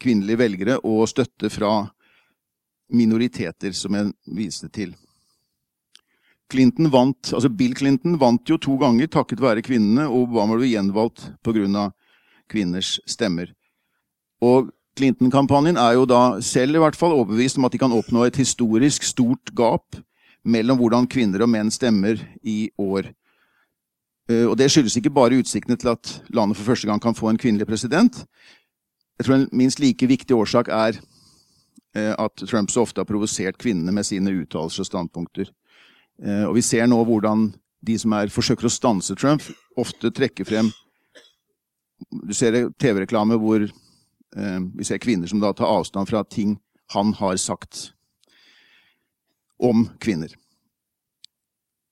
[0.00, 1.72] kvinnelige velgere og støtte fra
[2.94, 4.94] minoriteter, som jeg viste til.
[6.48, 10.70] Clinton vant, altså Bill Clinton vant jo to ganger takket være kvinnene, og Obama ble
[10.70, 11.90] gjenvalgt pga.
[12.48, 13.52] kvinners stemmer.
[14.40, 18.24] Og Clinton-kampanjen er jo da selv i hvert fall overbevist om at de kan oppnå
[18.24, 19.98] et historisk stort gap
[20.44, 23.10] mellom hvordan kvinner og menn stemmer i år.
[24.30, 27.30] Eh, og det skyldes ikke bare utsiktene til at landet for første gang kan få
[27.30, 28.24] en kvinnelig president.
[29.18, 30.98] Jeg tror en minst like viktig årsak er
[31.96, 35.50] eh, at Trump så ofte har provosert kvinnene med sine uttalelser og standpunkter.
[36.22, 37.48] Eh, og vi ser nå hvordan
[37.86, 39.42] de som er, forsøker å stanse Trump,
[39.78, 40.72] ofte trekker frem
[42.26, 46.56] Du ser TV-reklame hvor eh, vi ser kvinner som da tar avstand fra ting
[46.94, 47.90] han har sagt
[49.58, 50.30] om kvinner.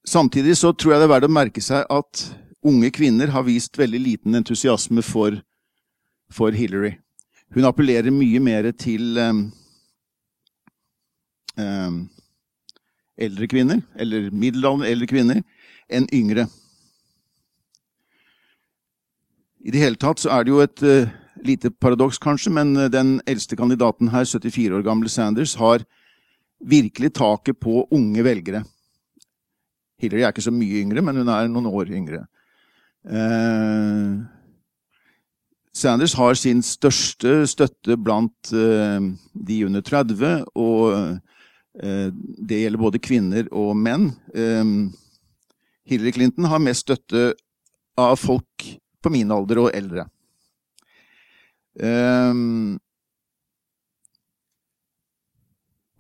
[0.07, 2.23] Samtidig så tror jeg det er verdt å merke seg at
[2.67, 5.41] unge kvinner har vist veldig liten entusiasme for,
[6.31, 6.95] for Hillary.
[7.55, 9.47] Hun appellerer mye mer til um,
[13.17, 15.43] eldre kvinner, eller middelaldrende eldre kvinner,
[15.89, 16.47] enn yngre.
[19.67, 21.15] I det hele tatt så er det jo et uh,
[21.47, 25.87] lite paradoks, kanskje, men uh, den eldste kandidaten her, 74 år gamle Sanders, har
[26.61, 28.63] virkelig taket på unge velgere.
[30.03, 32.27] Hillary er ikke så mye yngre, men hun er noen år yngre.
[33.07, 34.27] Uh,
[35.77, 39.03] Sanders har sin største støtte blant uh,
[39.35, 42.09] de under 30, og uh,
[42.49, 44.09] det gjelder både kvinner og menn.
[44.33, 44.95] Um,
[45.87, 47.35] Hillary Clinton har mest støtte
[48.01, 48.65] av folk
[49.05, 50.07] på min alder og eldre.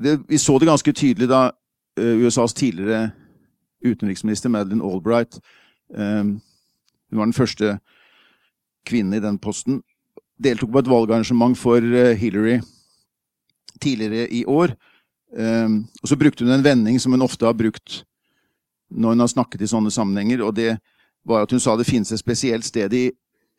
[0.00, 1.42] Vi så det ganske tydelig da
[2.00, 3.10] USAs tidligere
[3.84, 5.36] utenriksminister Madeleine Albright
[5.92, 6.40] Hun
[7.20, 7.76] var den første
[8.86, 9.80] kvinnen i den posten.
[10.42, 12.60] Deltok på et valgarrangement for uh, Hillary
[13.82, 14.74] tidligere i år.
[15.36, 18.02] Um, og så brukte hun en vending som hun ofte har brukt
[18.88, 20.76] når hun har snakket i sånne sammenhenger, og det
[21.26, 23.08] var at hun sa det finnes et spesielt sted i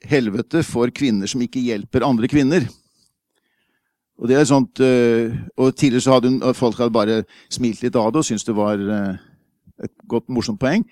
[0.07, 2.63] helvete for kvinner som ikke hjelper andre kvinner.
[4.17, 7.19] Og det er sånt, uh, og tidligere så hadde hun, folk hadde bare
[7.53, 9.19] smilt litt av det og syntes det var uh,
[9.83, 10.87] et godt, morsomt poeng.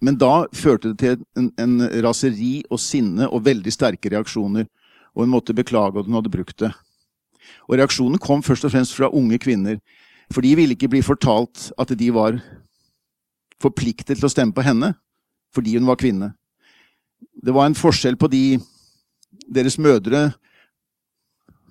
[0.00, 4.68] Men da førte det til en, en, raseri og sinne og veldig sterke reaksjoner.
[5.14, 6.70] Og hun måtte beklage at hun hadde brukt det.
[7.68, 9.80] Og reaksjonen kom først og fremst fra unge kvinner.
[10.32, 12.38] For de ville ikke bli fortalt at de var
[13.60, 14.94] forpliktet til å stemme på henne
[15.50, 16.30] fordi hun var kvinne.
[17.34, 18.60] Det var en forskjell på de
[19.50, 20.30] deres mødre,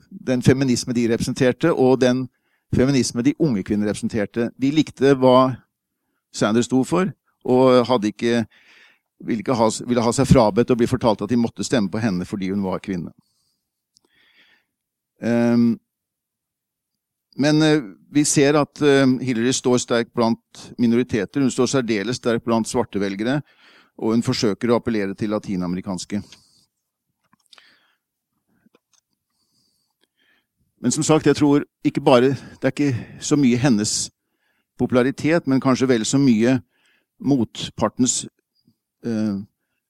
[0.09, 2.25] den feminisme de representerte, og den
[2.75, 4.49] feminisme de unge kvinner representerte.
[4.59, 5.55] De likte hva
[6.35, 7.13] Sanders sto for,
[7.49, 8.43] og hadde ikke,
[9.25, 12.01] ville, ikke ha, ville ha seg frabedt å bli fortalt at de måtte stemme på
[12.03, 13.13] henne fordi hun var kvinne.
[15.19, 15.73] Um,
[17.39, 17.81] men uh,
[18.13, 21.43] vi ser at uh, Hillary står sterkt blant minoriteter.
[21.43, 23.41] Hun står særdeles sterkt blant svarte velgere
[23.99, 26.21] og hun forsøker å appellere til latinamerikanske.
[30.79, 34.09] Men som sagt, jeg tror ikke bare Det er ikke så mye hennes
[34.79, 36.62] popularitet, men kanskje vel så mye
[37.19, 38.23] motpartens
[39.05, 39.38] eh,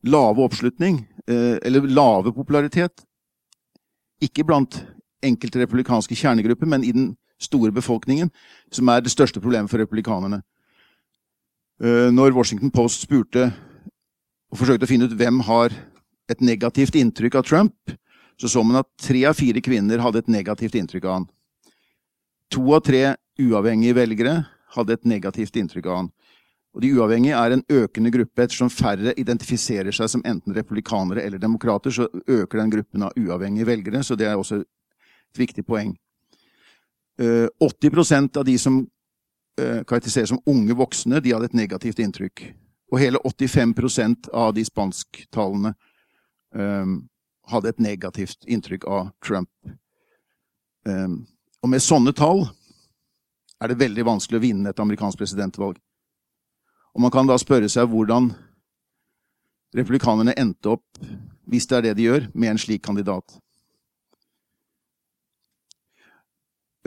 [0.03, 3.03] lave oppslutning, eh, eller lave popularitet.
[4.21, 4.81] Ikke blant
[5.23, 8.31] enkelte republikanske kjernegrupper, men i den store befolkningen,
[8.71, 10.41] som er det største problemet for republikanerne.
[11.81, 13.49] Eh, når Washington Post spurte
[14.49, 15.73] og forsøkte å finne ut hvem har
[16.29, 17.93] et negativt inntrykk av Trump,
[18.39, 21.27] så så man at tre av fire kvinner hadde et negativt inntrykk av han.
[22.55, 24.35] To av tre uavhengige velgere
[24.75, 26.11] hadde et negativt inntrykk av han.
[26.79, 28.39] Og De uavhengige er en økende gruppe.
[28.39, 33.67] Ettersom færre identifiserer seg som enten republikanere eller demokrater, så øker den gruppen av uavhengige
[33.67, 35.91] velgere, så det er også et viktig poeng.
[37.19, 38.77] 80 eh, av de som
[39.59, 42.45] eh, karakteriseres som unge voksne, de hadde et negativt inntrykk.
[42.93, 45.73] Og hele 85% av de spansktalende
[46.55, 46.95] um,
[47.51, 49.51] hadde et negativt inntrykk av Trump.
[50.87, 51.27] Um,
[51.59, 52.45] og med sånne tall
[53.59, 55.75] er det veldig vanskelig å vinne et amerikansk presidentvalg.
[56.95, 58.31] Og man kan da spørre seg hvordan
[59.75, 60.85] republikanerne endte opp,
[61.49, 63.37] hvis det er det de gjør, med en slik kandidat.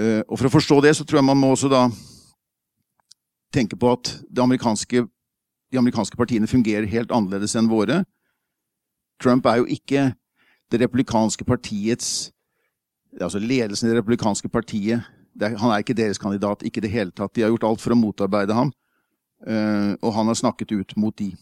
[0.01, 1.87] Uh, og For å forstå det så tror jeg man må også da
[3.53, 5.05] tenke på at det amerikanske
[5.73, 8.03] de amerikanske partiene fungerer helt annerledes enn våre.
[9.23, 10.11] Trump er jo ikke
[10.73, 12.31] det republikanske partiets
[13.21, 15.03] Altså ledelsen i det republikanske partiet.
[15.37, 17.35] Er, han er ikke deres kandidat, ikke i det hele tatt.
[17.37, 18.71] De har gjort alt for å motarbeide ham,
[19.43, 21.33] og han har snakket ut mot de.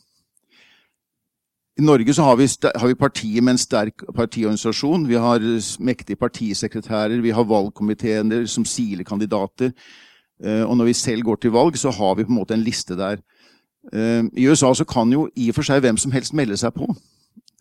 [1.76, 5.04] I Norge så har vi, har vi partiet med en sterk partiorganisasjon.
[5.08, 5.44] Vi har
[5.84, 9.74] mektige partisekretærer, vi har valgkomiteer som siler kandidater.
[10.40, 12.64] Uh, og når vi selv går til valg, så har vi på en måte en
[12.64, 13.20] liste der
[13.92, 16.74] Eh, I USA så kan jo i og for seg hvem som helst melde seg
[16.76, 16.88] på.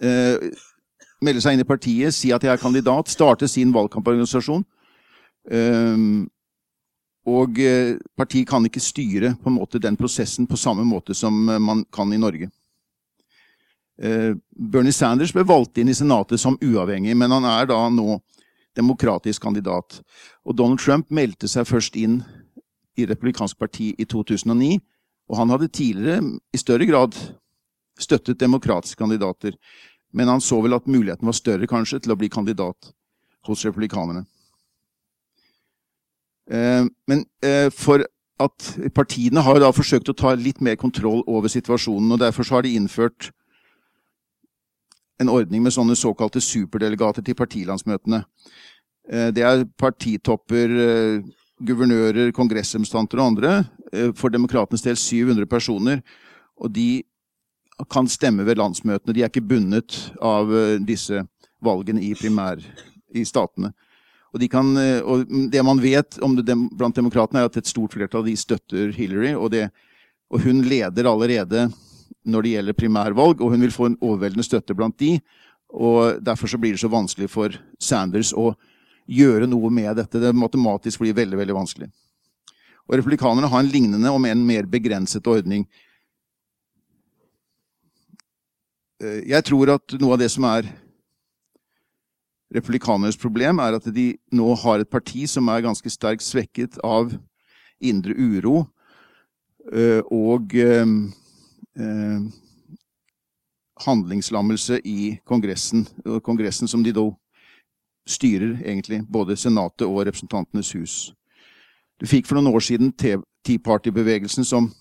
[0.03, 0.51] Eh,
[1.23, 4.65] melde seg inn i partiet, si at jeg er kandidat, starte sin valgkamporganisasjon.
[7.29, 11.35] Eh, og partiet kan ikke styre på en måte den prosessen på samme måte som
[11.61, 12.49] man kan i Norge.
[13.99, 18.21] Bernie Sanders ble valgt inn i Senatet som uavhengig, men han er da nå
[18.77, 19.97] demokratisk kandidat.
[20.47, 22.21] Og Donald Trump meldte seg først inn
[22.95, 24.77] i Republikansk parti i 2009
[25.29, 27.15] og han hadde tidligere i større grad
[27.99, 29.53] støttet demokratiske kandidater,
[30.13, 32.91] men han så vel at muligheten var større kanskje til å bli kandidat
[33.45, 34.25] hos republikanerne.
[36.49, 38.03] Eh, men eh, for
[38.39, 42.65] at partiene har da forsøkt å ta litt mer kontroll over situasjonen, og derfor har
[42.65, 43.29] de innført
[45.19, 48.23] en ordning med sånne såkalte superdelegater til partilandsmøtene.
[49.11, 50.73] Eh, det er partitopper,
[51.59, 55.99] guvernører, kongressrepresentanter og andre for demokratenes del 700 personer.
[56.55, 57.03] Og de
[57.91, 59.11] kan stemme ved landsmøtene.
[59.11, 60.47] De er ikke bundet av
[60.87, 61.19] disse
[61.59, 62.63] valgene i primær
[63.11, 63.73] i statene.
[64.33, 67.69] Og, de kan, eh, og det man vet om det blant demokratene, er at et
[67.69, 69.33] stort flertall de støtter Hillary.
[69.35, 69.69] Og, det,
[70.29, 71.69] og hun leder allerede
[72.29, 75.17] når det gjelder primærvalg, og hun vil få en overveldende støtte blant de.
[75.69, 78.51] Og Derfor så blir det så vanskelig for Sanders å
[79.09, 80.21] gjøre noe med dette.
[80.21, 81.89] Det matematisk blir veldig, veldig vanskelig.
[82.89, 85.65] Og republikanerne har en lignende, om enn mer begrenset ordning.
[89.01, 90.69] Eh, jeg tror at noe av det som er
[92.55, 97.13] republikanernes problem er at de nå har et parti som er ganske sterkt svekket av
[97.79, 98.63] indre uro
[99.71, 100.85] eh, og eh,
[101.79, 102.21] eh,
[103.85, 105.85] handlingslammelse i Kongressen.
[106.25, 107.05] Kongressen som de da
[108.09, 110.95] styrer, egentlig, både Senatet og Representantenes hus.
[112.01, 114.71] Du fikk for noen år siden Tea Party-bevegelsen som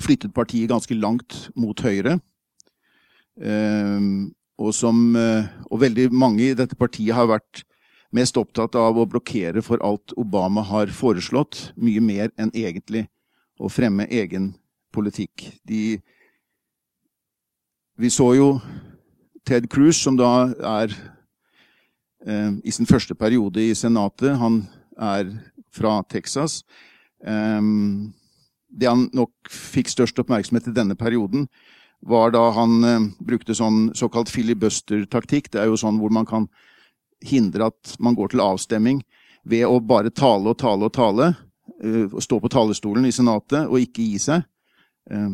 [0.00, 2.18] flyttet partiet ganske langt mot høyre.
[3.36, 4.32] Um,
[4.62, 7.64] og, som, uh, og veldig mange i dette partiet har vært
[8.12, 13.06] mest opptatt av å blokkere for alt Obama har foreslått, mye mer enn egentlig
[13.60, 14.52] å fremme egen
[14.92, 15.46] politikk.
[15.68, 15.96] De,
[17.96, 18.48] vi så jo
[19.48, 20.92] Ted Cruz, som da er
[22.26, 24.36] eh, i sin første periode i Senatet.
[24.38, 24.62] Han
[25.00, 25.32] er
[25.72, 26.60] fra Texas.
[27.24, 27.60] Eh,
[28.72, 31.48] det han nok fikk størst oppmerksomhet i denne perioden,
[32.02, 35.52] var da han eh, brukte sånn såkalt filibuster-taktikk.
[35.52, 36.48] Det er jo sånn hvor man kan
[37.22, 39.02] hindre at man går til avstemming
[39.46, 41.32] ved å bare tale og tale og tale.
[41.82, 44.42] Eh, stå på talerstolen i Senatet og ikke gi seg.
[45.10, 45.30] Eh,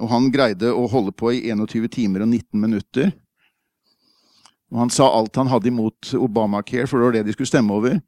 [0.00, 3.10] og han greide å holde på i 21 timer og 19 minutter.
[4.70, 7.74] Og han sa alt han hadde imot Obamacare, for det var det de skulle stemme
[7.74, 7.98] over.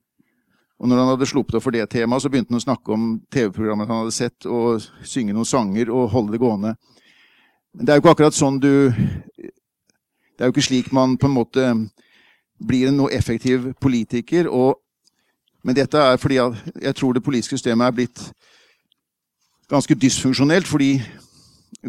[0.82, 3.04] Og når han hadde sluppet opp for det temaet, så begynte han å snakke om
[3.30, 6.72] TV-programmet han hadde sett, og synge noen sanger og holde det gående.
[7.74, 11.28] Men det er jo ikke akkurat sånn du Det er jo ikke slik man på
[11.28, 11.66] en måte
[12.62, 14.48] blir en noe effektiv politiker.
[14.50, 14.78] Og,
[15.62, 18.22] men dette er fordi jeg tror det politiske systemet er blitt
[19.70, 20.66] ganske dysfunksjonelt.
[20.66, 20.96] Fordi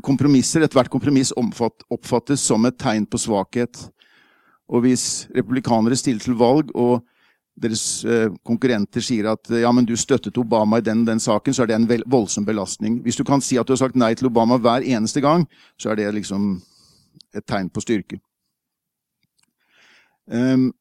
[0.06, 3.88] kompromisser, ethvert kompromiss oppfattes som et tegn på svakhet.
[4.70, 7.02] Og hvis republikanere stiller til valg og
[7.56, 11.64] deres eh, konkurrenter sier at ja, men du støttet Obama i den, den saken, så
[11.64, 13.02] er det en voldsom belastning.
[13.04, 15.46] Hvis du kan si at du har sagt nei til Obama hver eneste gang,
[15.78, 16.56] så er det liksom
[17.34, 18.20] et tegn på styrke.
[20.26, 20.72] Um,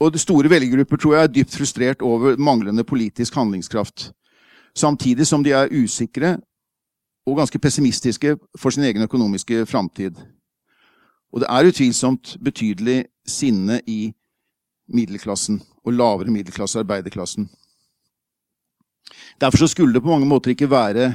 [0.00, 4.10] og store velgergrupper tror jeg er dypt frustrert over manglende politisk handlingskraft.
[4.74, 6.38] Samtidig som de er usikre
[7.26, 10.16] og ganske pessimistiske for sin egen økonomiske framtid.
[11.32, 14.12] Og det er utvilsomt betydelig sinne i
[14.94, 17.50] middelklassen og lavere middelklasse arbeiderklassen.
[19.40, 21.14] Derfor så skulle det på mange måter ikke være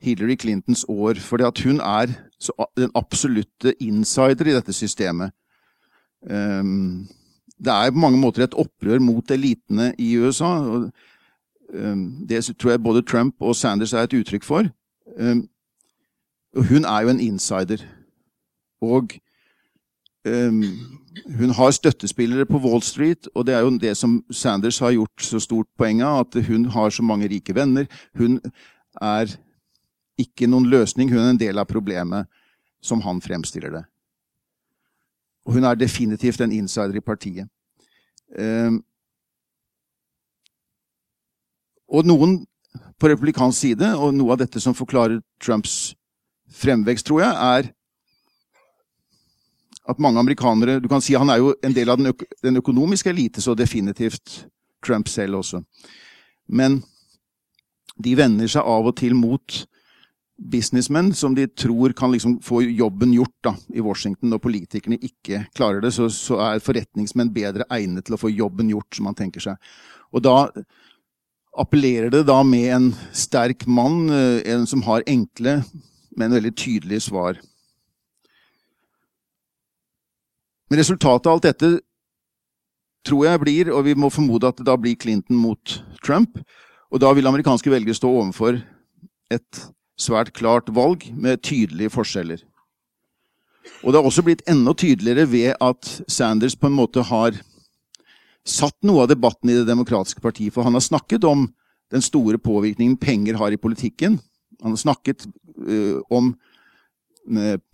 [0.00, 2.06] Hillary Clintons år, fordi at hun er
[2.76, 5.32] den absolutte insider i dette systemet.
[6.30, 7.08] Um,
[7.58, 10.44] det er på mange måter et opprør mot elitene i USA.
[10.44, 10.90] og
[11.74, 14.64] um, Det tror jeg både Trump og Sanders er et uttrykk for.
[16.56, 17.82] Og hun er jo en insider.
[18.80, 19.10] Og
[20.28, 25.24] hun har støttespillere på Wall Street, og det er jo det som Sanders har gjort
[25.24, 27.88] så stort poeng av, at hun har så mange rike venner.
[28.18, 28.38] Hun
[29.00, 29.34] er
[30.18, 32.26] ikke noen løsning, hun er en del av problemet,
[32.82, 33.84] som han fremstiller det.
[35.46, 37.48] Og hun er definitivt en insider i partiet.
[41.88, 42.42] Og noen
[43.00, 45.94] på republikansk side, og noe av dette som forklarer Trumps
[46.52, 47.70] fremvekst, tror jeg, er
[49.88, 52.60] at mange amerikanere Du kan si han er jo en del av den, øk den
[52.60, 54.44] økonomiske elite, så definitivt
[54.84, 55.62] Trump selv også.
[56.48, 56.82] Men
[57.98, 59.64] de vender seg av og til mot
[60.38, 64.30] businessmenn som de tror kan liksom få jobben gjort da, i Washington.
[64.30, 68.70] Når politikerne ikke klarer det, så, så, er forretningsmenn bedre egnet til å få jobben
[68.70, 69.58] gjort, som man tenker seg.
[70.14, 70.36] Og da
[71.58, 75.58] appellerer det da med en sterk mann, eh, en som har enkle,
[76.18, 77.40] men veldig tydelige svar.
[80.68, 81.70] Men resultatet av alt dette
[83.08, 86.40] tror jeg blir, og vi må formode at det da blir Clinton mot Trump.
[86.92, 88.60] Og da vil amerikanske velgere stå overfor
[89.32, 89.64] et
[89.98, 92.42] svært klart valg med tydelige forskjeller.
[93.82, 97.36] Og det har også blitt enda tydeligere ved at Sanders på en måte har
[98.48, 100.54] satt noe av debatten i Det demokratiske partiet.
[100.54, 101.48] For han har snakket om
[101.92, 104.18] den store påvirkningen penger har i politikken.
[104.62, 105.26] Han har snakket
[105.68, 106.34] uh, om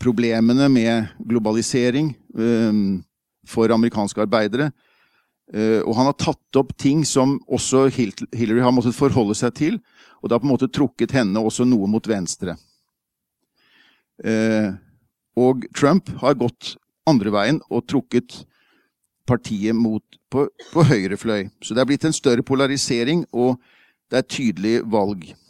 [0.03, 3.03] problemene med globalisering ehm,
[3.47, 4.71] for amerikanske arbeidere.
[5.53, 9.77] Eh, og han har tatt opp ting som også Hillary har måttet forholde seg til,
[10.23, 12.57] og det har på en måte trukket henne også noe mot venstre.
[14.25, 14.73] Eh,
[15.37, 16.77] og Trump har gått
[17.11, 18.45] andre veien og trukket
[19.29, 21.49] partiet mot, på, på høyre fløy.
[21.61, 23.61] Så det er blitt en større polarisering, og
[24.11, 25.27] det er tydelig valg.
[25.29, 25.41] Eh,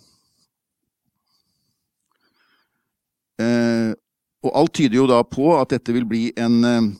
[4.44, 6.90] og alt tyder jo da på at dette vil bli en eh,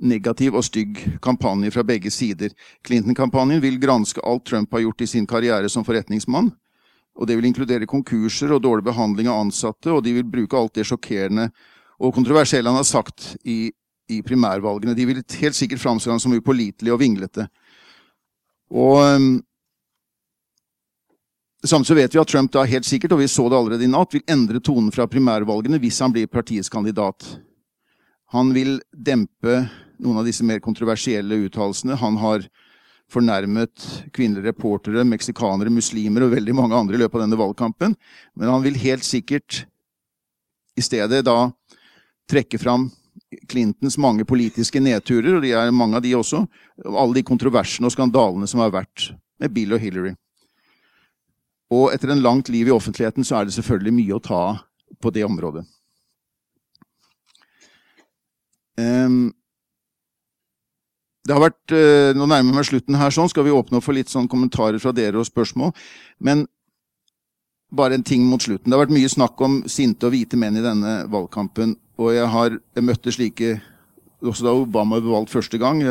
[0.00, 2.54] negativ og stygg kampanje fra begge sider.
[2.86, 6.50] Clinton-kampanjen vil granske alt Trump har gjort i sin karriere som forretningsmann.
[7.20, 10.78] Og det vil inkludere konkurser og dårlig behandling av ansatte, og de vil bruke alt
[10.78, 11.50] det sjokkerende
[12.00, 13.68] og kontroversielle han har sagt i,
[14.08, 14.94] i primærvalgene.
[14.96, 17.50] De vil helt sikkert framstå som upålitelige og vinglete.
[18.70, 19.34] Og um,
[21.60, 24.14] Samtidig vet vi at Trump da helt sikkert, og vi så det allerede i natt,
[24.16, 27.26] vil endre tonen fra primærvalgene hvis han blir partiets kandidat.
[28.32, 29.66] Han vil dempe
[30.00, 31.98] noen av disse mer kontroversielle uttalelsene.
[32.00, 32.46] Han har
[33.10, 37.96] fornærmet kvinnelige reportere, meksikanere, muslimer og veldig mange andre i løpet av denne valgkampen.
[38.38, 39.64] Men han vil helt sikkert
[40.78, 41.50] i stedet da
[42.30, 42.88] trekke fram
[43.50, 46.40] Clintons mange politiske nedturer, og de er mange av de også,
[46.86, 49.10] og alle de kontroversene og skandalene som har vært
[49.42, 50.14] med Bill og Hillary.
[51.70, 54.44] Og etter en langt liv i offentligheten så er det selvfølgelig mye å ta
[55.00, 55.64] på det området.
[58.80, 59.30] Um,
[61.26, 63.96] det har vært, uh, Nå nærmer meg slutten her, sånn, skal vi åpne opp for
[63.96, 65.74] litt sånn kommentarer fra dere og spørsmål.
[66.18, 66.46] Men
[67.70, 68.66] bare en ting mot slutten.
[68.66, 71.76] Det har vært mye snakk om sinte og hvite menn i denne valgkampen.
[72.00, 73.52] Og jeg har jeg møtte slike
[74.26, 75.82] også da Obama ble valgt første gang.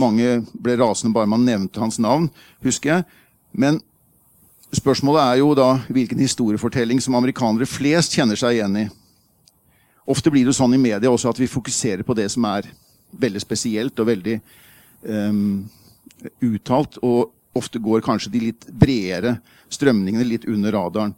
[0.00, 2.26] Mange ble rasende bare man nevnte hans navn,
[2.66, 3.06] husker jeg.
[3.54, 3.78] Men
[4.78, 8.84] spørsmålet er jo da hvilken historiefortelling som amerikanere flest kjenner seg igjen i.
[10.10, 12.68] Ofte blir det sånn i media også at vi fokuserer på det som er
[13.20, 14.38] veldig spesielt og veldig
[15.08, 15.64] um,
[16.44, 16.98] uttalt.
[17.04, 19.38] Og ofte går kanskje de litt bredere
[19.72, 21.14] strømningene litt under radaren.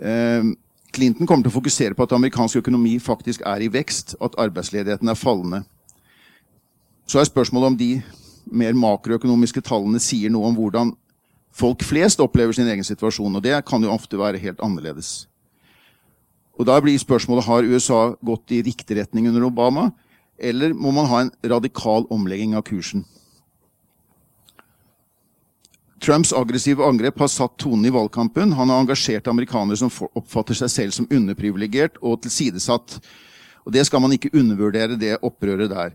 [0.00, 0.54] Um,
[0.90, 5.10] Clinton kommer til å fokusere på at amerikansk økonomi faktisk er i vekst, at arbeidsledigheten
[5.10, 5.62] er fallende.
[7.06, 7.92] Så er spørsmålet om de
[8.50, 10.90] mer makroøkonomiske tallene sier noe om hvordan
[11.52, 15.26] folk flest opplever sin egen situasjon, og det kan jo ofte være helt annerledes.
[16.58, 19.92] Og Da blir spørsmålet har USA gått i riktig retning under Obama,
[20.38, 23.04] eller må man ha en radikal omlegging av kursen?
[26.00, 28.54] Trumps aggressive angrep har satt tonen i valgkampen.
[28.56, 33.00] Han har engasjert amerikanere som oppfatter seg selv som underprivilegert og tilsidesatt.
[33.66, 35.92] Og Det skal man ikke undervurdere, det opprøret der.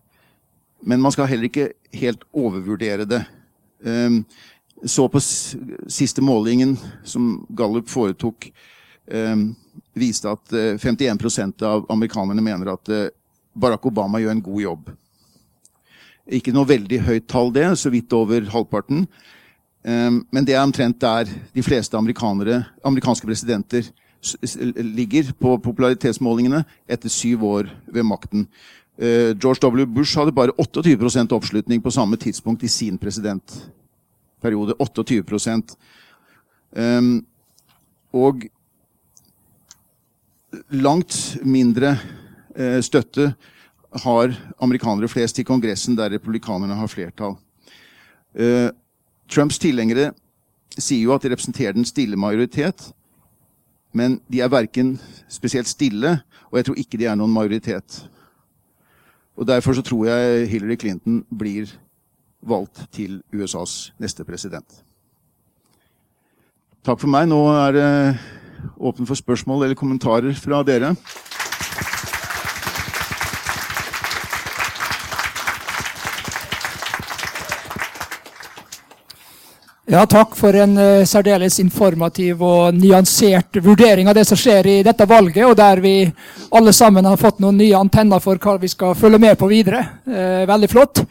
[0.86, 3.24] Men man skal heller ikke helt overvurdere det.
[4.86, 8.52] Så på siste målingen som Gallup foretok,
[9.12, 9.36] eh,
[9.94, 13.08] viste at 51 eh, av amerikanerne mener at uh,
[13.56, 14.92] Barack Obama gjør en god jobb.
[16.36, 19.06] Ikke noe veldig høyt tall, det, så vidt over halvparten.
[19.86, 23.92] Eh, men det er omtrent der de fleste amerikanske presidenter
[24.82, 28.48] ligger på popularitetsmålingene etter syv år ved makten.
[28.98, 29.86] Eh, George W.
[29.86, 32.98] Bush hadde bare 28% oppslutning på samme tidspunkt i sin
[34.46, 34.76] presidentperiode.
[34.80, 35.76] 28%
[36.76, 37.26] ehm,
[38.14, 38.46] Og
[40.70, 41.98] langt mindre
[42.56, 43.34] eh, støtte
[44.04, 47.38] har amerikanere flest i Kongressen, der republikanerne har flertall.
[48.36, 48.68] Uh,
[49.32, 50.10] Trumps tilhengere
[50.76, 52.92] sier jo at de representerer den stille majoritet.
[53.96, 54.98] Men de er verken
[55.32, 56.18] spesielt stille,
[56.52, 58.02] og jeg tror ikke de er noen majoritet.
[59.40, 61.72] Og Derfor så tror jeg Hillary Clinton blir
[62.46, 64.82] valgt til USAs neste president.
[66.86, 67.30] Takk for meg.
[67.30, 67.92] Nå er det
[68.78, 70.96] åpen for spørsmål eller kommentarer fra dere.
[79.86, 84.80] Ja, takk for en uh, særdeles informativ og nyansert vurdering av det som skjer i
[84.84, 85.94] dette valget, og der vi
[86.58, 89.84] alle sammen har fått noen nye antenner for hva vi skal følge med på videre.
[90.10, 91.04] Uh, veldig flott.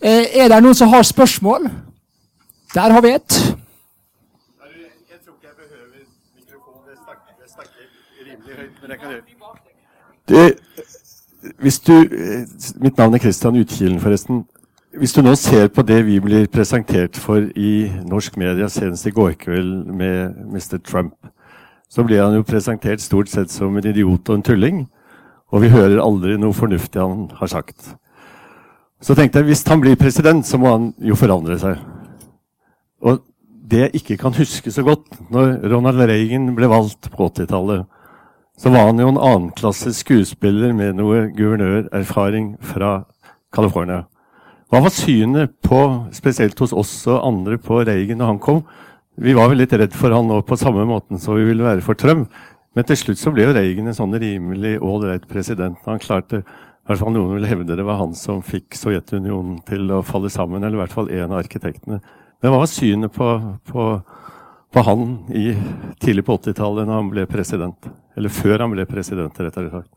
[0.00, 1.70] Uh, er det noen som har spørsmål?
[2.74, 3.32] Der har vi et.
[5.10, 5.86] Jeg tror ikke jeg behøver
[6.36, 6.84] mikrofonen.
[7.40, 7.82] Jeg snakker
[8.26, 9.22] rimelig høyt, men jeg kan gjøre
[10.28, 10.56] det.
[11.58, 11.92] Hvis du,
[12.80, 14.44] mitt navn er Christian Utkilen, forresten.
[14.98, 19.10] Hvis du nå ser på det vi blir presentert for i norsk media, senest i
[19.14, 20.78] går kveld med Mr.
[20.86, 21.14] Trump,
[21.90, 24.86] så blir han jo presentert stort sett som en idiot og en tulling.
[25.50, 27.94] Og vi hører aldri noe fornuftig han har sagt.
[29.00, 31.78] Så tenkte jeg hvis han blir president, så må han jo forandre seg.
[33.00, 33.22] Og
[33.70, 37.86] det jeg ikke kan huske så godt, når Ronald Reagan ble valgt på 80-tallet,
[38.60, 43.06] så var han jo en annenklasses skuespiller med noe guvernørerfaring fra
[43.54, 44.04] California.
[44.70, 45.80] Hva var synet på,
[46.14, 48.60] spesielt hos oss og andre, på Reagan da han kom?
[49.20, 51.82] Vi var vel litt redd for han nå på samme måten som vi ville være
[51.84, 52.28] for Trump.
[52.76, 55.80] Men til slutt så ble jo Reagan en sånn rimelig ålreit president.
[55.88, 56.44] Han klarte,
[56.90, 60.64] hvert fall Noen vil hevde det var han som fikk Sovjetunionen til å falle sammen.
[60.64, 62.00] Eller i hvert fall en av arkitektene.
[62.40, 63.28] Men hva var synet på,
[63.68, 63.86] på,
[64.72, 65.52] på han i,
[66.02, 67.90] tidlig på 80-tallet når han ble president?
[68.18, 69.92] Eller før han ble president, rettere sagt.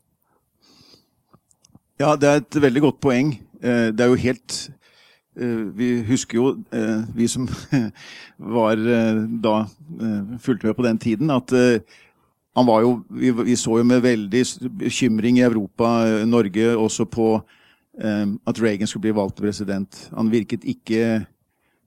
[2.00, 3.34] Ja, det er et veldig godt poeng.
[3.62, 4.56] Eh, det er jo helt
[5.38, 7.46] eh, Vi husker jo, eh, vi som
[8.56, 8.78] var
[9.44, 9.56] da
[10.42, 11.54] fulgte med på den tiden, at
[12.54, 14.42] han var jo vi, vi, så jo med veldig
[14.80, 15.90] bekymring i Europa,
[16.26, 17.28] Norge, også på
[17.94, 20.08] at Reagan skulle bli valgt president.
[20.16, 21.26] Han virket ikke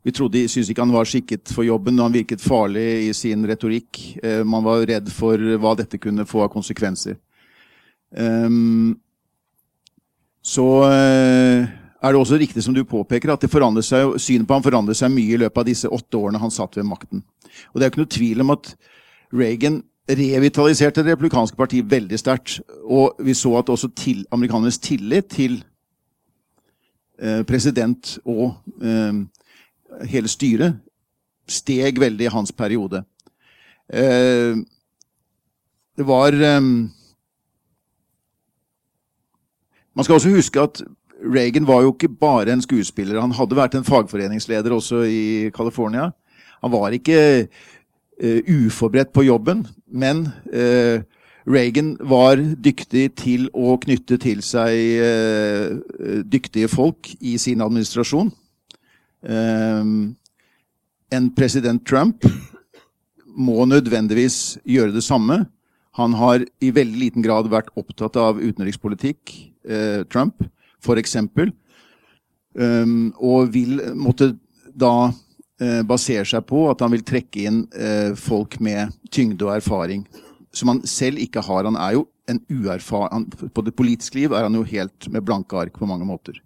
[0.08, 2.00] Vi trodde, syntes ikke han var skikket for jobben.
[2.00, 4.00] Han virket farlig i sin retorikk.
[4.48, 7.18] Man var redd for hva dette kunne få av konsekvenser.
[10.48, 13.44] Så er det også riktig som du påpeker, at
[13.84, 16.78] seg, synet på ham forandret seg mye i løpet av disse åtte årene han satt
[16.78, 17.24] ved makten.
[17.74, 18.76] Og det er jo ikke noe tvil om at
[19.36, 22.60] Reagan revitaliserte det republikanske partiet veldig sterkt.
[22.84, 25.64] Og vi så at også til, amerikanernes tillit til
[27.20, 29.24] eh, president og eh,
[30.08, 30.80] hele styret
[31.48, 33.04] steg veldig i hans periode.
[33.94, 34.56] Eh,
[35.98, 36.62] det var eh,
[39.98, 40.84] Man skal også huske at
[41.26, 43.18] Reagan var jo ikke bare en skuespiller.
[43.22, 46.12] Han hadde vært en fagforeningsleder også i California.
[46.62, 47.48] Han var ikke
[48.24, 51.04] uh, uforberedt på jobben, men eh,
[51.48, 58.34] Reagan var dyktig til å knytte til seg eh, dyktige folk i sin administrasjon.
[61.18, 62.24] en president Trump
[63.26, 65.46] må nødvendigvis gjøre det samme.
[65.98, 69.34] Han har i veldig liten grad vært opptatt av utenrikspolitikk,
[70.12, 70.44] Trump,
[70.80, 71.16] f.eks.
[72.58, 74.36] Um, og vil måtte
[74.74, 75.27] da Eh,
[75.90, 80.04] baserer seg på at han vil trekke inn eh, folk med tyngde og erfaring.
[80.54, 81.66] Som han selv ikke har.
[81.66, 85.58] Han er jo en uerfaren På det politiske liv er han jo helt med blanke
[85.58, 86.42] ark på mange måter.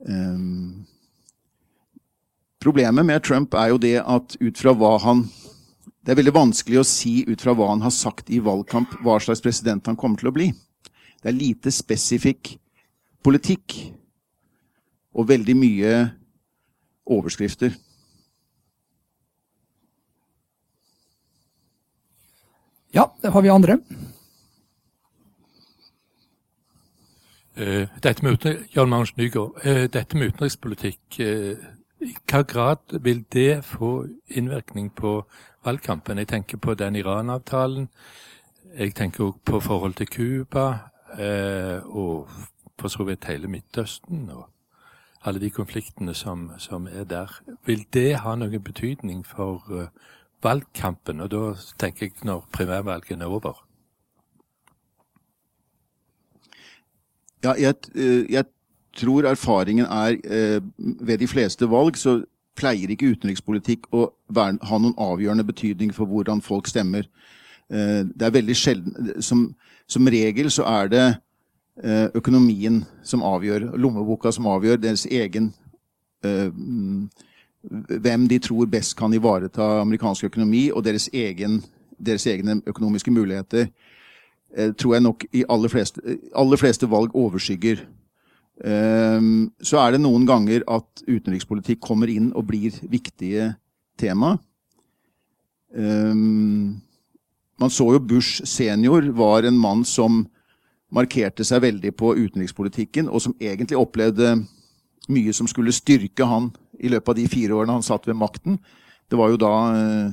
[0.00, 0.86] Um,
[2.60, 5.26] problemet med Trump er jo det at ut fra hva han
[6.00, 9.18] Det er veldig vanskelig å si ut fra hva han har sagt i valgkamp, hva
[9.20, 10.48] slags president han kommer til å bli.
[11.20, 12.54] Det er lite spesifikk
[13.20, 13.76] politikk
[15.12, 15.92] og veldig mye
[17.04, 17.76] overskrifter.
[22.94, 23.78] Ja, det har vi andre.
[27.60, 31.54] Uh, dette med uh, dette med utenrikspolitikk, uh,
[32.00, 35.20] i hva grad vil det få innvirkning på
[35.64, 36.18] valgkampen?
[36.18, 37.88] Jeg tenker på den Iran-avtalen.
[38.78, 40.90] Jeg tenker òg på forhold til Cuba,
[41.84, 42.28] og
[42.78, 44.30] for så vidt hele Midtøsten.
[44.30, 44.48] og
[45.24, 47.42] alle de konfliktene som, som, er der.
[47.66, 49.90] Vil det ha noen betydning for
[50.42, 51.42] valgkampen, og da
[51.78, 53.60] tenker jeg når primærvalgene er over?
[57.44, 58.44] Ja, jeg, eh, jeg
[58.96, 62.20] tror erfaringen er eh, ved de fleste valg så
[62.56, 67.08] pleier ikke utenrikspolitikk å være, ha noen avgjørende betydning for hvordan folk stemmer.
[67.70, 69.54] Eh, det er veldig sjelden som,
[69.88, 71.08] som, regel så er det
[72.12, 75.46] økonomien som avgjør, lommeboka som avgjør, deres egen
[76.20, 77.06] mm,
[77.68, 81.60] hvem de tror best kan ivareta amerikansk økonomi og deres, egen,
[81.98, 83.68] deres egne økonomiske muligheter,
[84.56, 87.84] eh, tror jeg nok i aller fleste, aller fleste valg overskygger.
[88.60, 93.54] Um, så er det noen ganger at utenrikspolitikk kommer inn og blir viktige
[93.96, 94.34] tema.
[95.72, 96.82] Um,
[97.60, 100.26] man så jo Bush senior var en mann som
[100.92, 104.34] markerte seg veldig på utenrikspolitikken, og som egentlig opplevde
[105.08, 106.50] mye som skulle styrke han
[106.80, 108.58] i løpet av de fire årene han satt ved makten.
[109.10, 110.12] Det var jo da eh,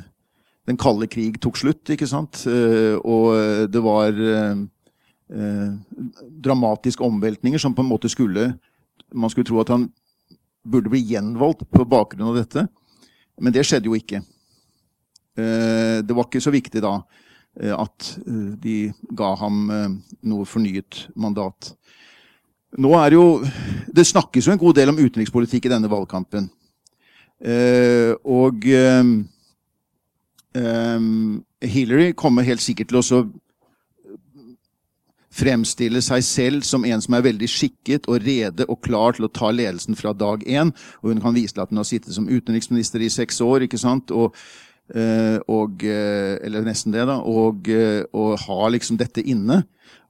[0.67, 2.43] den kalde krig tok slutt, ikke sant.
[2.49, 4.63] Eh, og det var eh,
[6.47, 8.53] dramatiske omveltninger som på en måte skulle
[9.15, 9.85] Man skulle tro at han
[10.67, 12.65] burde bli gjenvalgt på bakgrunn av dette.
[13.39, 14.19] Men det skjedde jo ikke.
[15.37, 16.97] Det var ikke så viktig da
[17.55, 18.09] at
[18.59, 19.61] de ga ham
[20.27, 21.71] noe fornyet mandat.
[22.75, 23.23] Nå er jo,
[23.87, 26.49] Det snakkes jo en god del om utenrikspolitikk i denne valgkampen.
[27.37, 29.27] Uh, og um,
[30.57, 33.21] um, Hillary kommer helt sikkert til å
[35.37, 39.29] fremstille seg selv som en som er veldig skikket og rede og klar til å
[39.29, 40.73] ta ledelsen fra dag én.
[41.03, 43.77] Og hun kan vise til at hun har sittet som utenriksminister i seks år, ikke
[43.77, 44.09] sant?
[44.09, 44.33] Og,
[44.97, 47.19] uh, og, uh, eller nesten det, da.
[47.21, 47.69] Og,
[48.17, 49.61] og har liksom dette inne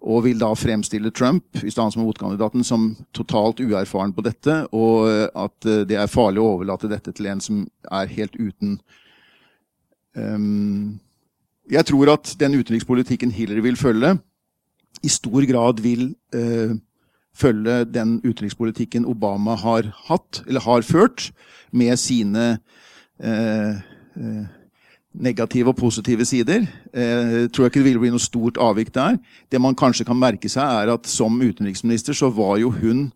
[0.02, 5.10] og vil da fremstille Trump i stedet som motkandidaten som totalt uerfaren på dette, og
[5.34, 8.78] at eh, det er farlig å overlate dette til en som er helt uten
[10.14, 11.00] um,
[11.70, 14.18] Jeg tror at den utenrikspolitikken Hillary vil følge,
[15.04, 16.78] i stor grad vil uh,
[17.38, 21.32] følge den utenrikspolitikken Obama har hatt, eller har ført,
[21.72, 22.46] med sine
[23.20, 23.76] uh,
[24.16, 24.46] uh,
[25.22, 26.66] negative og positive sider.
[26.94, 29.18] Eh, tror jeg ikke det vil bli noe stort avvik der.
[29.52, 33.10] Det man kanskje kan merke seg, er at som utenriksminister så var jo hun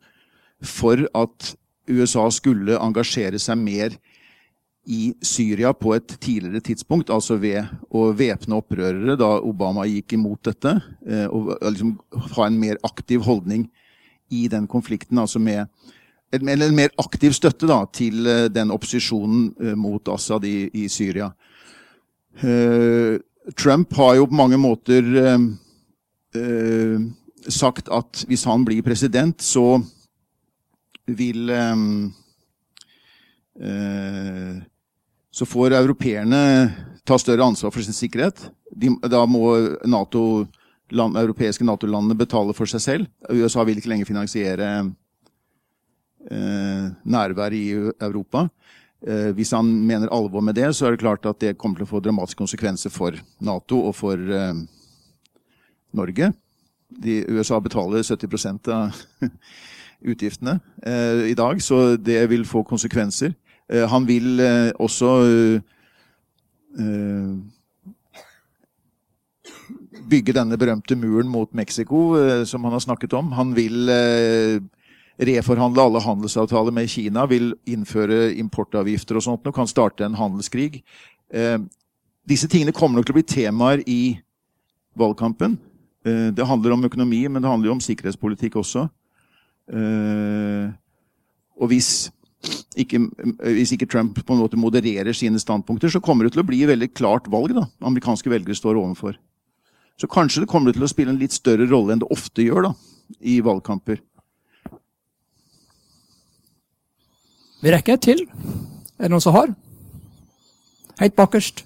[0.61, 1.53] for at
[1.89, 3.95] USA skulle engasjere seg mer
[4.89, 10.41] i Syria på et tidligere tidspunkt, altså ved å væpne opprørere da Obama gikk imot
[10.49, 10.73] dette,
[11.05, 11.95] eh, og liksom
[12.35, 13.67] ha en mer aktiv holdning
[14.31, 15.19] i den konflikten.
[15.19, 15.67] altså med
[16.31, 21.27] en mer aktiv støtte da, til den opposisjonen mot Assad i, i Syria.
[23.57, 25.03] Trump har jo på mange måter
[27.51, 29.81] sagt at hvis han blir president, så
[31.11, 31.51] vil
[35.31, 36.41] Så får europeerne
[37.05, 38.39] ta større ansvar for sin sikkerhet.
[38.71, 39.51] De, da må
[39.89, 40.47] NATO,
[40.91, 43.09] land, europeiske Nato-landene betale for seg selv.
[43.29, 44.69] USA vil ikke lenger finansiere
[46.29, 48.47] eh, nærvær i Europa.
[49.07, 51.87] Eh, hvis han mener alvor med det, så er det klart at det kommer til
[51.87, 54.53] å få dramatiske konsekvenser for Nato og for eh,
[55.97, 56.29] Norge.
[57.01, 59.01] De, USA betaler 70% av
[60.11, 63.33] utgiftene eh, i dag, så det vil få konsekvenser.
[63.87, 64.41] Han vil
[64.83, 65.07] også
[70.11, 72.01] bygge denne berømte muren mot Mexico,
[72.43, 73.31] som han har snakket om.
[73.37, 73.87] Han vil
[75.19, 80.83] reforhandle alle handelsavtaler med Kina, vil innføre importavgifter og sånt og kan starte en handelskrig.
[82.27, 84.19] Disse tingene kommer nok til å bli temaer i
[84.97, 85.57] valgkampen.
[86.01, 88.87] Det handler om økonomi, men det handler jo om sikkerhetspolitikk også.
[91.61, 92.09] Og hvis
[92.79, 93.03] ikke,
[93.53, 96.63] hvis ikke Trump på en måte modererer sine standpunkter, så kommer det til å bli
[96.63, 99.19] et veldig klart valg da, amerikanske velgere står overfor.
[100.01, 102.71] Så kanskje det kommer til å spille en litt større rolle enn det ofte gjør
[102.71, 102.73] da,
[103.21, 104.01] i valgkamper.
[107.61, 108.23] Vi rekker et til.
[108.97, 109.51] Er det noen som har?
[110.97, 111.61] Helt bakerst.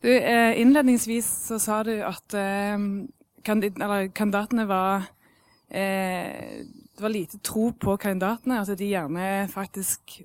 [0.00, 2.78] Du, eh, innledningsvis så sa du at eh,
[3.44, 5.08] kandidatene var
[5.68, 6.64] eh,
[6.96, 8.60] Det var lite tro på kandidatene.
[8.60, 10.22] At de gjerne faktisk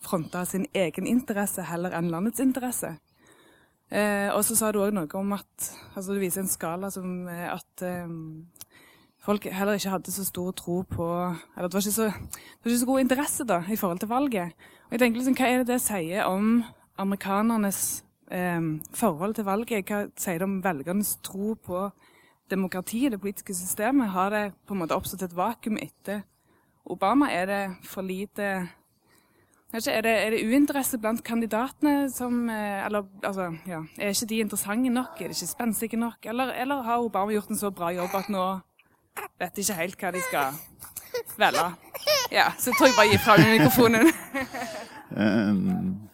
[0.00, 2.94] fronta sin egen interesse heller enn landets interesse.
[3.86, 7.28] Eh, og så sa du òg noe om at altså Du viser en skala som
[7.30, 8.08] eh, at eh,
[9.22, 11.06] folk heller ikke hadde så stor tro på
[11.54, 14.66] Eller det var så, det var ikke så god interesse da, i forhold til valget.
[14.86, 16.64] Og jeg tenker liksom, Hva er det det sier om
[16.98, 17.82] amerikanernes
[18.34, 19.86] eh, forhold til valget?
[19.86, 21.86] Hva sier det om velgernes tro på
[22.50, 26.24] demokratiet, det politiske systemet, har det på en måte oppstått et vakuum etter
[26.86, 27.30] Obama?
[27.30, 28.68] Er det for lite
[29.76, 34.38] er det, er det uinteresse blant kandidatene som eh, Eller altså, ja, er ikke de
[34.44, 35.20] interessante nok?
[35.20, 36.16] Er de ikke spenstige nok?
[36.24, 38.46] Eller, eller, har Obama gjort en så bra jobb at nå
[39.40, 40.58] vet de ikke helt hva de skal
[41.40, 41.66] velge?
[42.32, 44.12] Ja, så jeg tror jeg bare gir fra meg mikrofonen.
[45.16, 46.08] um,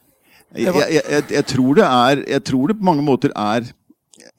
[0.54, 3.70] jeg, jeg, jeg, tror det er Jeg tror det på mange måter er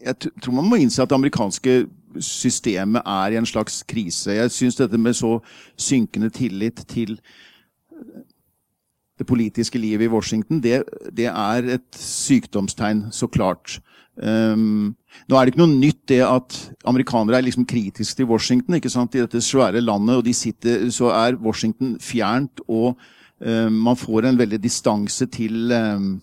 [0.04, 1.86] jeg tror man må innse at det amerikanske
[2.20, 4.32] systemet er i en slags krise.
[4.32, 5.40] Jeg syns dette med så
[5.80, 7.18] synkende tillit til
[9.20, 10.84] det politiske livet i Washington, det,
[11.14, 13.78] det er et sykdomstegn, så klart.
[14.18, 14.94] Um,
[15.30, 16.58] nå er det ikke noe nytt det at
[16.90, 18.78] amerikanere er liksom kritiske til Washington.
[18.78, 19.16] ikke sant?
[19.16, 22.94] I dette svære landet, og de sitter, så er Washington fjernt, og
[23.40, 26.14] um, man får en veldig distanse til um,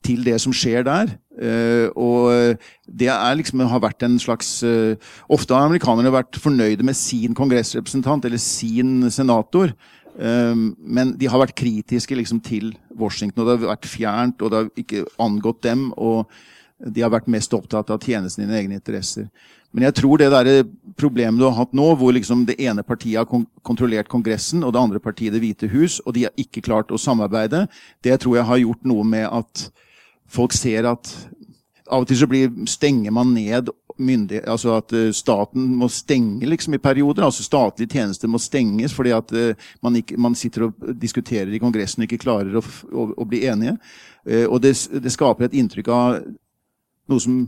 [0.00, 1.10] til det som skjer der.
[1.40, 2.56] Uh, og
[2.88, 4.96] det liksom, har vært en slags uh,
[5.28, 9.74] Ofte har amerikanerne vært fornøyde med sin kongressrepresentant eller sin senator.
[10.18, 14.50] Um, men de har vært kritiske liksom, til Washington, og det har vært fjernt, og
[14.50, 15.88] det har ikke angått dem.
[15.96, 16.30] Og
[16.80, 19.28] de har vært mest opptatt av tjenesten dine egne interesser.
[19.70, 20.48] Men jeg tror det der
[20.98, 24.82] problemet du har hatt nå, hvor liksom det ene partiet har kontrollert Kongressen, og det
[24.82, 27.66] andre partiet Det hvite hus, og de har ikke klart å samarbeide,
[28.02, 29.68] det tror jeg har gjort noe med at
[30.30, 31.12] folk ser at
[31.90, 33.70] av og til så blir, stenger man ned
[34.00, 37.24] myndighet, altså at uh, staten må stenge liksom i perioder.
[37.26, 41.60] altså Statlige tjenester må stenges fordi at uh, man, ikke, man, sitter og diskuterer i
[41.62, 43.76] Kongressen og ikke klarer å, å, å bli enige.
[44.26, 46.20] Uh, og det, det, skaper et inntrykk av
[47.10, 47.42] noe som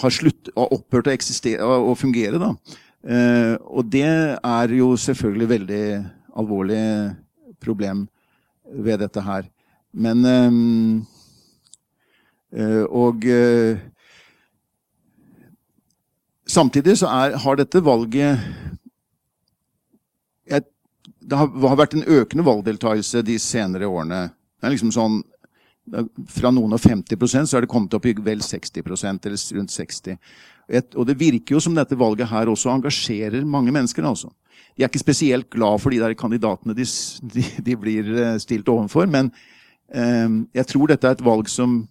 [0.00, 2.40] har slutt, har opphørt å eksistere og fungere.
[2.40, 2.54] da.
[3.68, 5.82] og det er jo selvfølgelig veldig
[6.40, 6.80] alvorlig
[7.60, 8.06] problem
[8.64, 9.44] ved dette her.
[9.92, 10.24] Men
[12.54, 13.82] Eh, og eh,
[16.54, 18.40] samtidig så er, har dette valget
[20.46, 20.66] et,
[21.24, 24.26] Det har, har, vært en økende valgdeltakelse de senere årene.
[24.60, 25.22] Det er liksom sånn
[26.32, 30.16] Fra noen og 50% så er det kommet opp i vel 60% eller rundt 60
[30.68, 34.04] et, Og det virker jo som dette valget her også engasjerer mange mennesker.
[34.04, 34.30] altså.
[34.76, 36.86] De er ikke spesielt glad for de der kandidatene de,
[37.34, 39.30] de, de blir eh, stilt overfor, men
[39.92, 41.82] eh, jeg tror dette er et valg som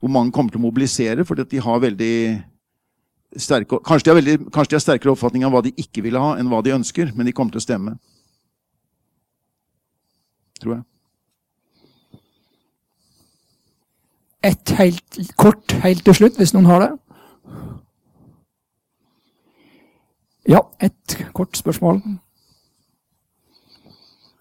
[0.00, 2.16] hvor mange kommer til å mobilisere fordi de har veldig
[3.40, 6.18] sterke kanskje de, har veldig, kanskje de har sterkere oppfatning av hva de ikke vil
[6.20, 7.96] ha, enn hva de ønsker, men de kommer til å stemme.
[10.62, 10.84] Tror jeg.
[14.44, 16.90] Et helt kort helt til slutt, hvis noen har det.
[20.52, 22.02] Ja, et kort spørsmål.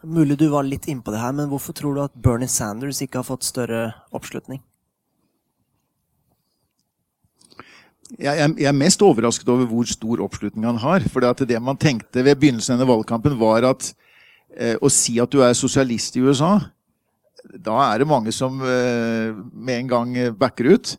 [0.03, 3.21] Mulig du var litt innpå det her, men hvorfor tror du at Bernie Sanders ikke
[3.21, 4.59] har fått større oppslutning?
[8.19, 11.05] Jeg, er mest overrasket over hvor stor oppslutning han har.
[11.09, 13.93] For det, man tenkte ved begynnelsen av valgkampen, var at
[14.57, 16.57] eh, å si at du er sosialist i USA,
[17.43, 20.93] da er det mange som eh, med en gang backer ut.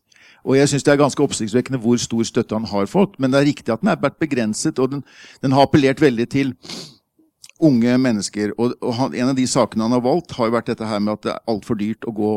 [0.45, 3.17] Og jeg syns det er ganske oppsiktsvekkende hvor stor støtte han har fått.
[3.19, 5.05] Men det er riktig at den er vært begrenset, og den,
[5.45, 6.53] den har appellert veldig til
[7.65, 8.53] unge mennesker.
[8.59, 11.01] Og, og han, en av de sakene han har valgt, har jo vært dette her
[11.01, 12.35] med at det er altfor dyrt å gå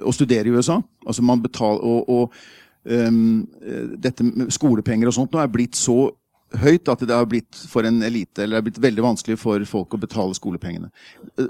[0.00, 0.78] og studere i USA.
[1.04, 2.32] Altså man betaler, og, og
[2.84, 3.46] um,
[4.02, 6.10] dette med skolepenger og sånt nå er blitt så
[6.60, 9.64] høyt at det har blitt for en elite, eller det er blitt veldig vanskelig for
[9.68, 10.90] folk å betale skolepengene.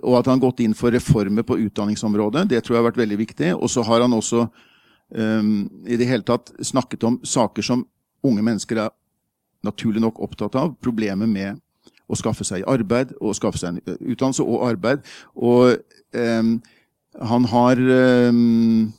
[0.00, 3.02] Og at han har gått inn for reformer på utdanningsområdet, det tror jeg har vært
[3.02, 3.50] veldig viktig.
[3.56, 5.56] Og så har han også um,
[5.86, 7.86] i det hele tatt snakket om saker som
[8.22, 8.94] unge mennesker er
[9.66, 10.76] naturlig nok opptatt av.
[10.82, 11.60] Problemet med
[12.10, 15.06] å skaffe seg arbeid, og skaffe seg en eh, utdannelse og arbeid.
[15.34, 15.78] Og
[16.14, 16.56] um,
[17.32, 17.80] han har
[18.28, 18.92] um,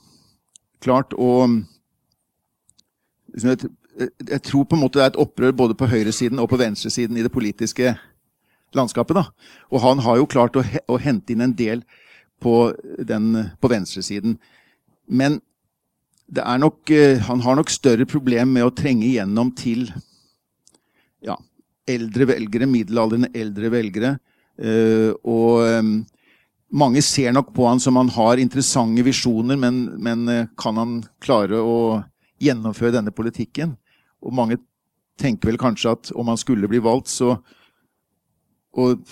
[0.83, 1.29] klart å
[3.33, 3.69] jeg,
[4.29, 7.17] jeg, tror på en måte det er et opprør både på høyresiden og på venstresiden
[7.17, 7.95] i det politiske
[8.77, 9.17] landskapet.
[9.17, 9.25] da.
[9.71, 11.83] Og han har jo klart å, å hente inn en del
[12.43, 14.37] på, den, på venstresiden.
[15.07, 15.39] Men
[16.33, 19.85] det er nok, uh, han har nok større problem med å trenge igjennom til
[21.23, 21.37] ja,
[21.89, 24.15] eldre velgere, middelaldrende eldre velgere.
[24.53, 26.03] Uh, og
[26.73, 31.59] mange ser nok på han som han har interessante visjoner, men, men kan han klare
[31.61, 31.75] å
[32.43, 33.75] gjennomføre denne politikken?
[34.23, 34.59] Og mange
[35.19, 37.37] tenker vel kanskje at om han skulle bli valgt, så
[38.73, 39.03] og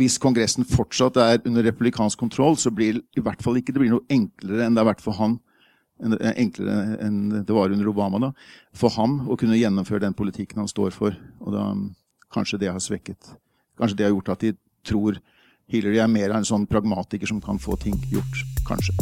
[0.00, 3.82] hvis Kongressen fortsatt er under republikansk kontroll, så blir det i hvert fall ikke det
[3.82, 5.36] blir noe enklere enn det har vært for han
[6.00, 8.18] enklere enn det var under Obama.
[8.18, 8.30] da,
[8.72, 11.16] For ham å kunne gjennomføre den politikken han står for.
[11.44, 11.74] Og da
[12.30, 13.32] Kanskje det har svekket.
[13.74, 14.52] Kanskje det har gjort at de
[14.86, 15.16] tror
[15.66, 18.44] Hillary er mer en sånn pragmatiker som kan få ting gjort.
[18.68, 18.94] Kanskje.